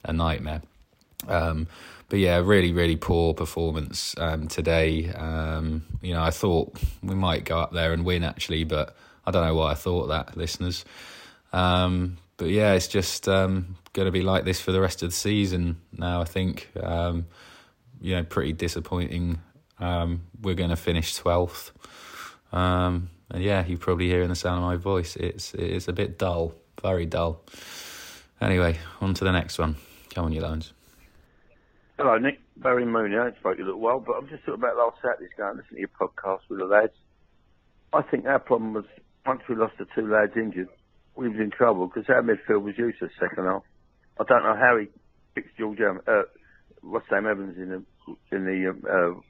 [0.03, 0.61] a nightmare.
[1.27, 1.67] Um,
[2.09, 5.09] but yeah, really, really poor performance um, today.
[5.09, 9.31] Um, you know, I thought we might go up there and win actually, but I
[9.31, 10.85] don't know why I thought that, listeners.
[11.51, 15.09] Um, but yeah, it's just um, going to be like this for the rest of
[15.09, 16.21] the season now.
[16.21, 17.27] I think um,
[18.01, 19.39] you know, pretty disappointing.
[19.79, 21.71] Um, we're going to finish twelfth,
[22.51, 26.17] and yeah, you probably hear in the sound of my voice, it's it's a bit
[26.17, 27.41] dull, very dull.
[28.41, 29.75] Anyway, on to the next one.
[30.13, 30.72] Come on, you Lions.
[31.97, 32.39] Hello, Nick.
[32.57, 33.15] Barry Mooney.
[33.15, 35.85] I haven't spoken a little while, but I'm just talking about last Saturday's game, listening
[35.85, 36.97] to your podcast with the lads.
[37.93, 38.85] I think our problem was
[39.27, 40.69] once we lost the two lads injured,
[41.15, 43.61] we was in trouble because our midfield was useless second half.
[44.19, 44.87] I don't know how he
[45.35, 46.23] fixed George, um, uh,
[46.81, 47.83] what's Sam Evans in the
[48.35, 49.21] in the uh,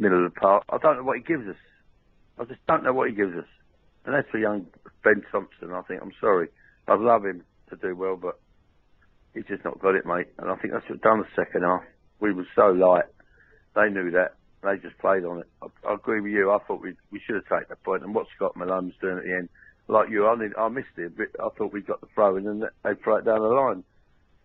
[0.00, 0.64] middle of the park.
[0.70, 1.62] I don't know what he gives us.
[2.36, 3.48] I just don't know what he gives us.
[4.04, 4.66] And that's for young
[5.04, 5.70] Ben Thompson.
[5.70, 6.48] I think I'm sorry.
[6.88, 8.40] I'd love him to do well, but
[9.34, 10.34] he's just not got it, mate.
[10.38, 11.82] And I think that's what done the second half
[12.20, 13.04] we were so light.
[13.74, 14.34] They knew that.
[14.62, 15.46] They just played on it.
[15.62, 16.50] I, I agree with you.
[16.50, 18.02] I thought we we should have taken the point.
[18.02, 19.48] And what Scott Malone was doing at the end,
[19.86, 21.12] like you, I did, I missed it.
[21.38, 23.84] I thought we got the throw in and they throw it down the line.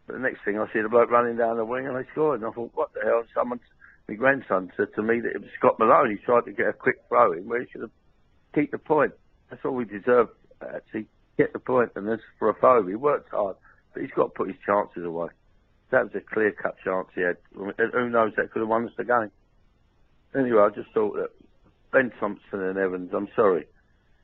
[0.05, 2.41] But the next thing I see the bloke running down the wing and they scored.
[2.41, 3.23] And I thought, what the hell?
[3.33, 3.59] Someone,
[4.07, 6.11] my grandson said to me that it was Scott Malone.
[6.11, 7.91] He tried to get a quick throw in where he should have
[8.53, 9.13] keep the point.
[9.49, 10.27] That's all we deserve.
[10.61, 11.07] Actually,
[11.37, 11.91] get the point.
[11.95, 13.55] And this for Afobe, he worked hard,
[13.93, 15.29] but he's got to put his chances away
[15.93, 17.37] that was a clear cut chance he had.
[17.53, 19.31] Who knows, that could have won us the game.
[20.35, 21.29] Anyway, I just thought that
[21.91, 23.67] Ben Thompson and Evans, I'm sorry,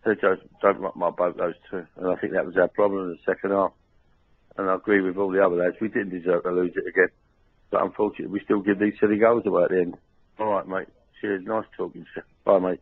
[0.03, 1.85] they just don't rock my boat, those two.
[1.97, 3.71] And I think that was our problem in the second half.
[4.57, 7.09] And I agree with all the other lads, we didn't deserve to lose it again.
[7.71, 9.95] But unfortunately, we still give these silly goals away at the end.
[10.39, 10.87] All right, mate.
[11.21, 11.43] Cheers.
[11.45, 12.23] Nice talking to you.
[12.45, 12.81] Bye, mate.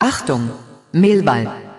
[0.00, 0.56] Achtung,
[0.92, 1.74] Millwall.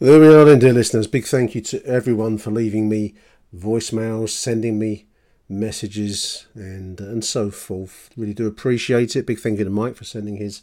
[0.00, 1.06] There we are then, dear listeners.
[1.06, 3.14] Big thank you to everyone for leaving me
[3.54, 5.06] voicemails, sending me
[5.48, 8.10] messages, and and so forth.
[8.16, 9.26] Really do appreciate it.
[9.26, 10.62] Big thank you to Mike for sending his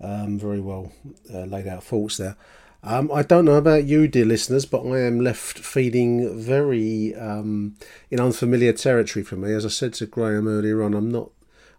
[0.00, 0.90] um, very well
[1.32, 2.36] uh, laid out thoughts there.
[2.82, 7.76] Um, I don't know about you, dear listeners, but I am left feeling very um,
[8.10, 9.52] in unfamiliar territory for me.
[9.52, 11.30] As I said to Graham earlier on, I'm not.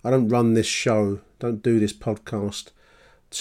[0.01, 1.19] I don't run this show.
[1.39, 2.71] Don't do this podcast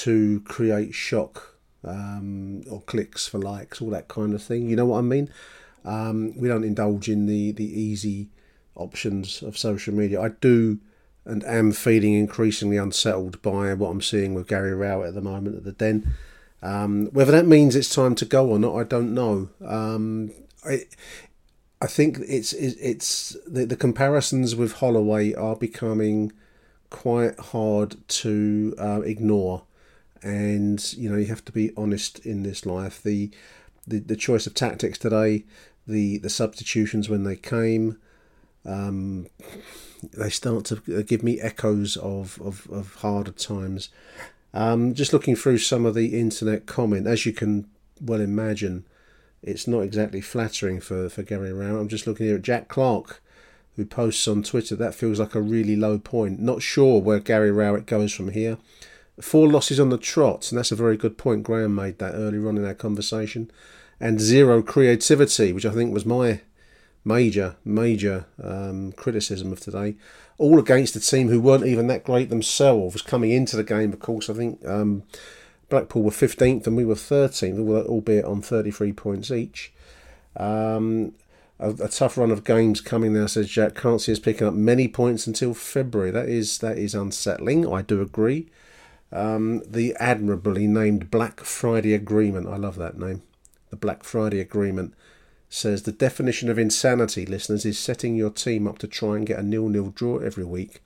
[0.03, 4.69] to create shock um, or clicks for likes, all that kind of thing.
[4.69, 5.31] You know what I mean?
[5.85, 8.29] Um, we don't indulge in the the easy
[8.75, 10.21] options of social media.
[10.21, 10.79] I do
[11.25, 15.57] and am feeling increasingly unsettled by what I'm seeing with Gary Rowett at the moment
[15.57, 16.15] at the Den.
[16.63, 19.51] Um, whether that means it's time to go or not, I don't know.
[19.65, 20.33] Um,
[20.67, 20.85] I,
[21.81, 26.33] I think it's it's the, the comparisons with Holloway are becoming
[26.91, 29.65] quite hard to uh, ignore,
[30.25, 33.03] and you know you have to be honest in this life.
[33.03, 33.31] The,
[33.87, 35.45] the the choice of tactics today,
[35.87, 37.99] the the substitutions when they came,
[38.65, 39.27] um,
[40.17, 43.91] they start to give me echoes of of, of harder times.
[44.55, 47.69] Um, just looking through some of the internet comment, as you can
[48.01, 48.87] well imagine,
[49.43, 51.81] it's not exactly flattering for, for Gary Rowett.
[51.81, 53.21] I'm just looking here at Jack Clark,
[53.77, 54.77] who posts on Twitter.
[54.77, 56.41] That feels like a really low point.
[56.41, 58.59] Not sure where Gary Rowett goes from here.
[59.21, 61.45] Four losses on the trot, and that's a very good point.
[61.45, 63.51] Graham made that earlier on in our conversation.
[64.01, 66.41] And zero creativity, which I think was my
[67.05, 69.95] major, major um, criticism of today.
[70.37, 73.93] All against a team who weren't even that great themselves coming into the game.
[73.93, 75.05] Of course, I think um,
[75.69, 79.73] Blackpool were 15th and we were 13th, albeit on 33 points each.
[80.37, 81.15] Um,
[81.61, 83.77] a, a, tough run of games coming now, says Jack.
[83.77, 86.11] Can't see us picking up many points until February.
[86.11, 87.73] That is that is unsettling.
[87.73, 88.49] I do agree.
[89.15, 92.49] Um, the admirably named Black Friday Agreement.
[92.49, 93.23] I love that name.
[93.71, 94.93] The Black Friday Agreement
[95.49, 99.39] says the definition of insanity, listeners, is setting your team up to try and get
[99.39, 100.83] a nil-nil draw every week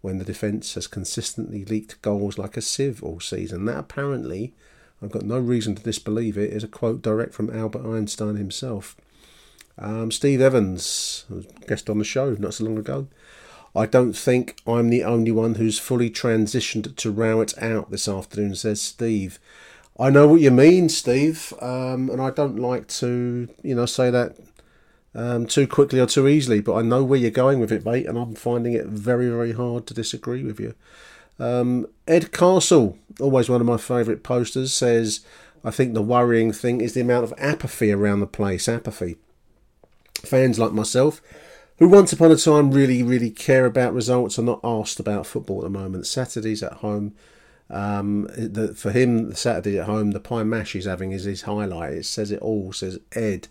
[0.00, 3.64] when the defence has consistently leaked goals like a sieve all season.
[3.64, 4.54] That apparently,
[5.02, 8.96] I've got no reason to disbelieve it, is a quote direct from Albert Einstein himself.
[9.76, 11.24] Um, Steve Evans,
[11.66, 13.08] guest on the show not so long ago.
[13.74, 18.54] I don't think I'm the only one who's fully transitioned to Rowett out this afternoon,
[18.54, 19.38] says Steve.
[19.98, 24.10] I know what you mean, Steve, um, and I don't like to, you know, say
[24.10, 24.36] that
[25.14, 28.06] um, too quickly or too easily, but I know where you're going with it, mate,
[28.06, 30.74] and I'm finding it very, very hard to disagree with you.
[31.38, 35.20] Um, Ed Castle, always one of my favourite posters, says,
[35.64, 38.68] I think the worrying thing is the amount of apathy around the place.
[38.68, 39.16] Apathy.
[40.24, 41.20] Fans like myself,
[41.82, 45.58] who once upon a time really, really care about results, are not asked about football
[45.58, 46.06] at the moment.
[46.06, 47.12] Saturdays at home
[47.70, 51.42] um, the, for him, the Saturday at home, the pie mash he's having is his
[51.42, 51.94] highlight.
[51.94, 53.48] It says it all, says Ed.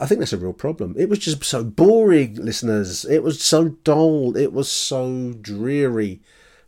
[0.00, 0.96] I think that's a real problem.
[0.98, 3.04] It was just so boring, listeners.
[3.04, 4.36] It was so dull.
[4.36, 6.22] It was so dreary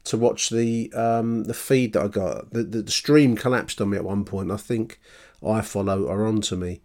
[0.05, 2.53] to watch the um, the feed that I got.
[2.53, 4.53] The, the, the stream collapsed on me at one point.
[4.53, 5.01] I think
[5.43, 6.81] iFollow are onto me,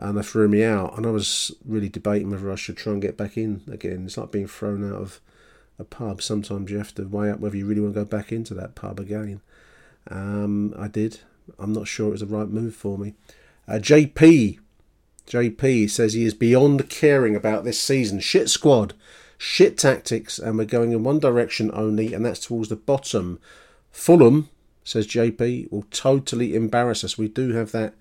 [0.00, 0.96] and they threw me out.
[0.96, 4.04] And I was really debating whether I should try and get back in again.
[4.06, 5.20] It's like being thrown out of
[5.78, 8.32] a pub, sometimes you have to weigh up whether you really want to go back
[8.32, 9.40] into that pub again.
[10.10, 11.20] Um, I did.
[11.58, 13.14] I'm not sure it was the right move for me.
[13.66, 14.58] Uh, JP,
[15.26, 18.20] JP says he is beyond caring about this season.
[18.20, 18.94] Shit squad,
[19.38, 23.40] shit tactics, and we're going in one direction only, and that's towards the bottom.
[23.90, 24.48] Fulham,
[24.84, 27.18] says JP, will totally embarrass us.
[27.18, 27.94] We do have that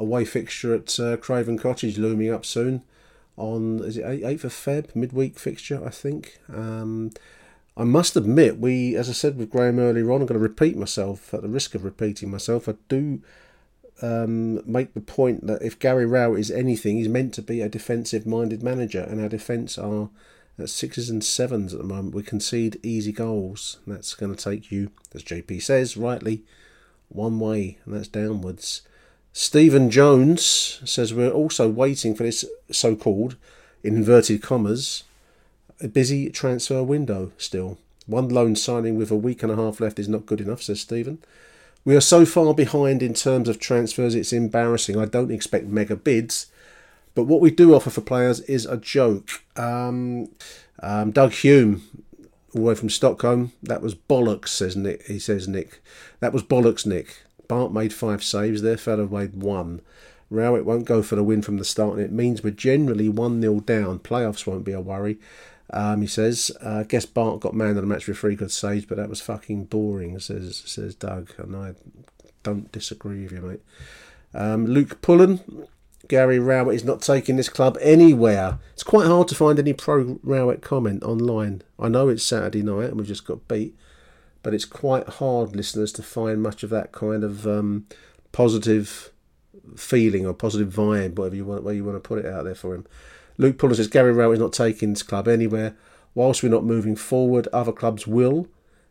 [0.00, 2.82] away fixture at uh, Craven Cottage looming up soon
[3.36, 6.38] on is it eighth of Feb midweek fixture I think.
[6.52, 7.12] Um,
[7.76, 10.76] I must admit we, as I said with Graham earlier on, I'm going to repeat
[10.76, 12.68] myself at the risk of repeating myself.
[12.68, 13.22] I do
[14.02, 17.68] um, make the point that if Gary Rowett is anything, he's meant to be a
[17.68, 20.10] defensive-minded manager, and our defence are
[20.58, 22.14] at sixes and sevens at the moment.
[22.14, 23.78] We concede easy goals.
[23.86, 26.42] That's going to take you, as JP says rightly,
[27.08, 28.82] one way, and that's downwards.
[29.32, 33.36] Stephen Jones says we're also waiting for this so called,
[33.82, 35.04] in inverted commas,
[35.80, 37.78] a busy transfer window still.
[38.06, 40.80] One loan signing with a week and a half left is not good enough, says
[40.80, 41.18] Stephen.
[41.84, 44.98] We are so far behind in terms of transfers, it's embarrassing.
[44.98, 46.46] I don't expect mega bids,
[47.14, 49.42] but what we do offer for players is a joke.
[49.56, 50.28] Um,
[50.82, 51.82] um, Doug Hume,
[52.52, 55.06] all the way from Stockholm, that was bollocks, says Nick.
[55.06, 55.80] He says Nick,
[56.18, 57.22] that was bollocks, Nick.
[57.50, 59.80] Bart made five saves, their fellow made one.
[60.30, 63.42] Rowett won't go for the win from the start, and it means we're generally 1
[63.42, 63.98] 0 down.
[63.98, 65.18] Playoffs won't be a worry.
[65.72, 68.84] Um, he says, uh, guess Bart got man of the match with three good saves,
[68.84, 71.32] but that was fucking boring, says says Doug.
[71.38, 71.74] And I
[72.44, 73.60] don't disagree with you, mate.
[74.32, 75.66] Um, Luke Pullen,
[76.06, 78.60] Gary Rowett is not taking this club anywhere.
[78.74, 81.62] It's quite hard to find any pro Rowett comment online.
[81.80, 83.74] I know it's Saturday night and we've just got beat
[84.42, 87.86] but it's quite hard, listeners, to find much of that kind of um,
[88.32, 89.12] positive
[89.76, 92.54] feeling or positive vibe, whatever you want, where you want to put it out there
[92.54, 92.86] for him.
[93.36, 95.74] Luke Pullen says Gary Rowett is not taking this club anywhere.
[96.14, 98.48] Whilst we're not moving forward, other clubs will,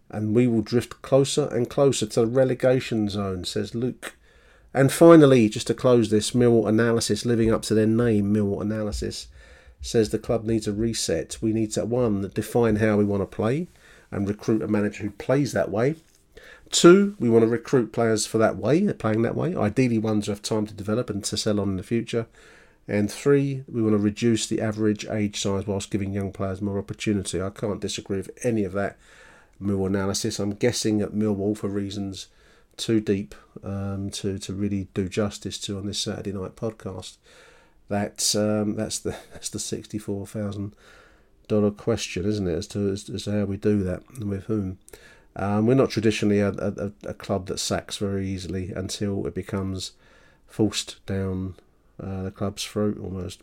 [0.09, 4.15] and we will drift closer and closer to the relegation zone, says Luke.
[4.73, 9.27] And finally, just to close this, Mill Analysis, living up to their name, Mill Analysis,
[9.81, 11.37] says the club needs a reset.
[11.41, 13.67] We need to, one, define how we want to play
[14.11, 15.95] and recruit a manager who plays that way.
[16.71, 20.25] Two, we want to recruit players for that way, they're playing that way, ideally ones
[20.25, 22.27] who have time to develop and to sell on in the future.
[22.87, 26.79] And three, we want to reduce the average age size whilst giving young players more
[26.79, 27.41] opportunity.
[27.41, 28.97] I can't disagree with any of that
[29.59, 30.39] Mill analysis.
[30.39, 32.27] I'm guessing at Millwall for reasons
[32.77, 37.17] too deep um, to to really do justice to on this Saturday night podcast.
[37.89, 40.73] That's um, that's the that's the sixty four thousand
[41.49, 42.53] dollar question, isn't it?
[42.53, 44.77] As to as, as to how we do that and with whom.
[45.35, 49.93] Um, we're not traditionally a, a, a, club that sacks very easily until it becomes
[50.47, 51.55] forced down
[52.01, 53.41] uh, the club's throat almost.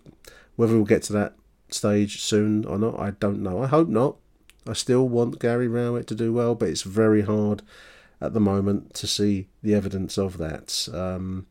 [0.56, 1.34] Whether we'll get to that
[1.70, 3.62] stage soon or not, I don't know.
[3.62, 4.16] I hope not.
[4.66, 7.62] I still want Gary Rowett to do well, but it's very hard
[8.20, 10.88] at the moment to see the evidence of that.
[10.92, 11.46] Um,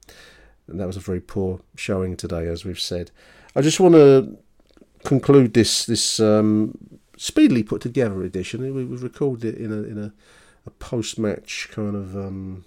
[0.67, 3.11] and that was a very poor showing today, as we've said.
[3.55, 4.37] I just want to
[5.05, 6.77] conclude this this um,
[7.17, 8.61] speedily put together edition.
[8.61, 10.13] We, have recorded it in a in a,
[10.65, 12.65] a post match kind of um,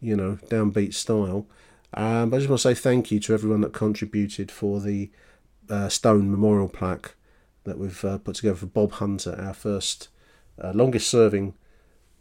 [0.00, 1.46] you know downbeat style.
[1.94, 5.10] Um, I just want to say thank you to everyone that contributed for the
[5.70, 7.14] uh, Stone Memorial plaque
[7.64, 10.08] that we've uh, put together for Bob Hunter, our first
[10.62, 11.54] uh, longest serving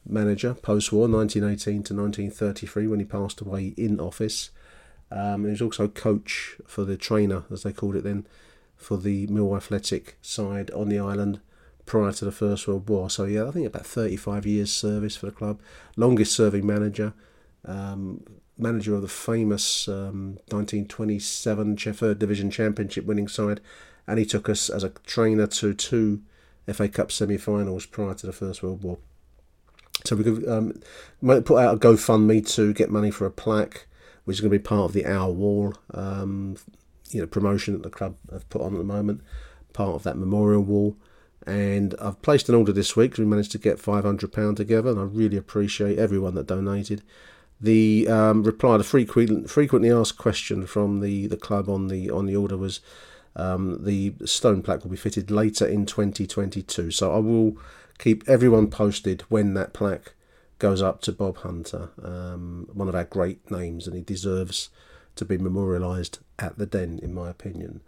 [0.06, 4.52] manager post war, 1918 to 1933, when he passed away in office.
[5.12, 8.26] Um, he was also coach for the trainer, as they called it then,
[8.78, 11.40] for the Millwall Athletic side on the island
[11.86, 13.10] prior to the First World War.
[13.10, 15.60] So, yeah, I think about 35 years' service for the club.
[15.96, 17.14] Longest serving manager,
[17.66, 18.24] um,
[18.58, 23.62] manager of the famous um, 1927 Third Division Championship winning side
[24.08, 26.22] and he took us as a trainer to two
[26.72, 28.98] FA Cup semi-finals prior to the First World War.
[30.06, 30.82] So we could um,
[31.22, 33.88] put out a GoFundMe to get money for a plaque,
[34.24, 36.56] which is going to be part of the Our Wall, um,
[37.10, 39.22] you know, promotion that the club have put on at the moment,
[39.74, 40.98] part of that memorial wall.
[41.46, 43.18] And I've placed an order this week.
[43.18, 47.04] We managed to get five hundred pound together, and I really appreciate everyone that donated.
[47.60, 52.26] The um, reply, the frequent, frequently asked question from the, the club on the on
[52.26, 52.82] the order was,
[53.36, 56.92] um, the stone plaque will be fitted later in 2022.
[56.92, 57.58] So I will
[57.98, 60.14] keep everyone posted when that plaque
[60.60, 64.70] goes up to Bob Hunter, um, one of our great names, and he deserves
[65.18, 67.82] to be memorialised at the Den, in my opinion.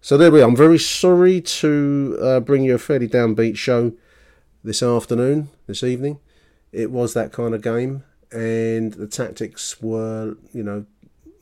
[0.00, 0.44] So there we are.
[0.44, 3.92] I'm very sorry to uh, bring you a fairly downbeat show
[4.62, 6.20] this afternoon, this evening.
[6.72, 10.86] It was that kind of game, and the tactics were, you know,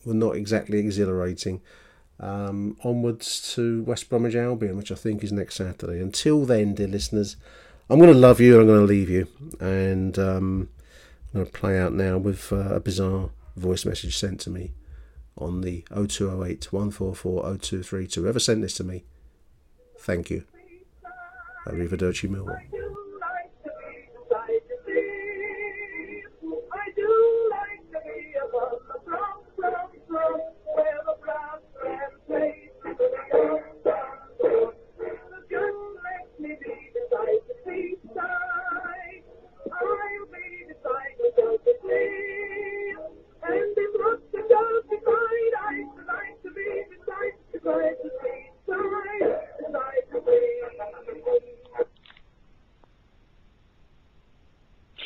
[0.05, 1.61] were not exactly exhilarating
[2.21, 6.01] um, onwards to West Bromwich Albion, which I think is next Saturday.
[6.01, 7.37] Until then, dear listeners,
[7.91, 9.29] I'm going to love you and I'm going to leave you.
[9.61, 10.69] And um,
[11.35, 14.73] I'm going to play out now with uh, a bizarre voice message sent to me
[15.37, 18.23] on the 0208 144 0232.
[18.23, 19.05] Whoever sent this to me,
[20.01, 20.45] thank you.
[21.67, 22.61] Arrivederci Millwall.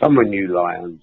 [0.00, 1.02] Someone knew lions.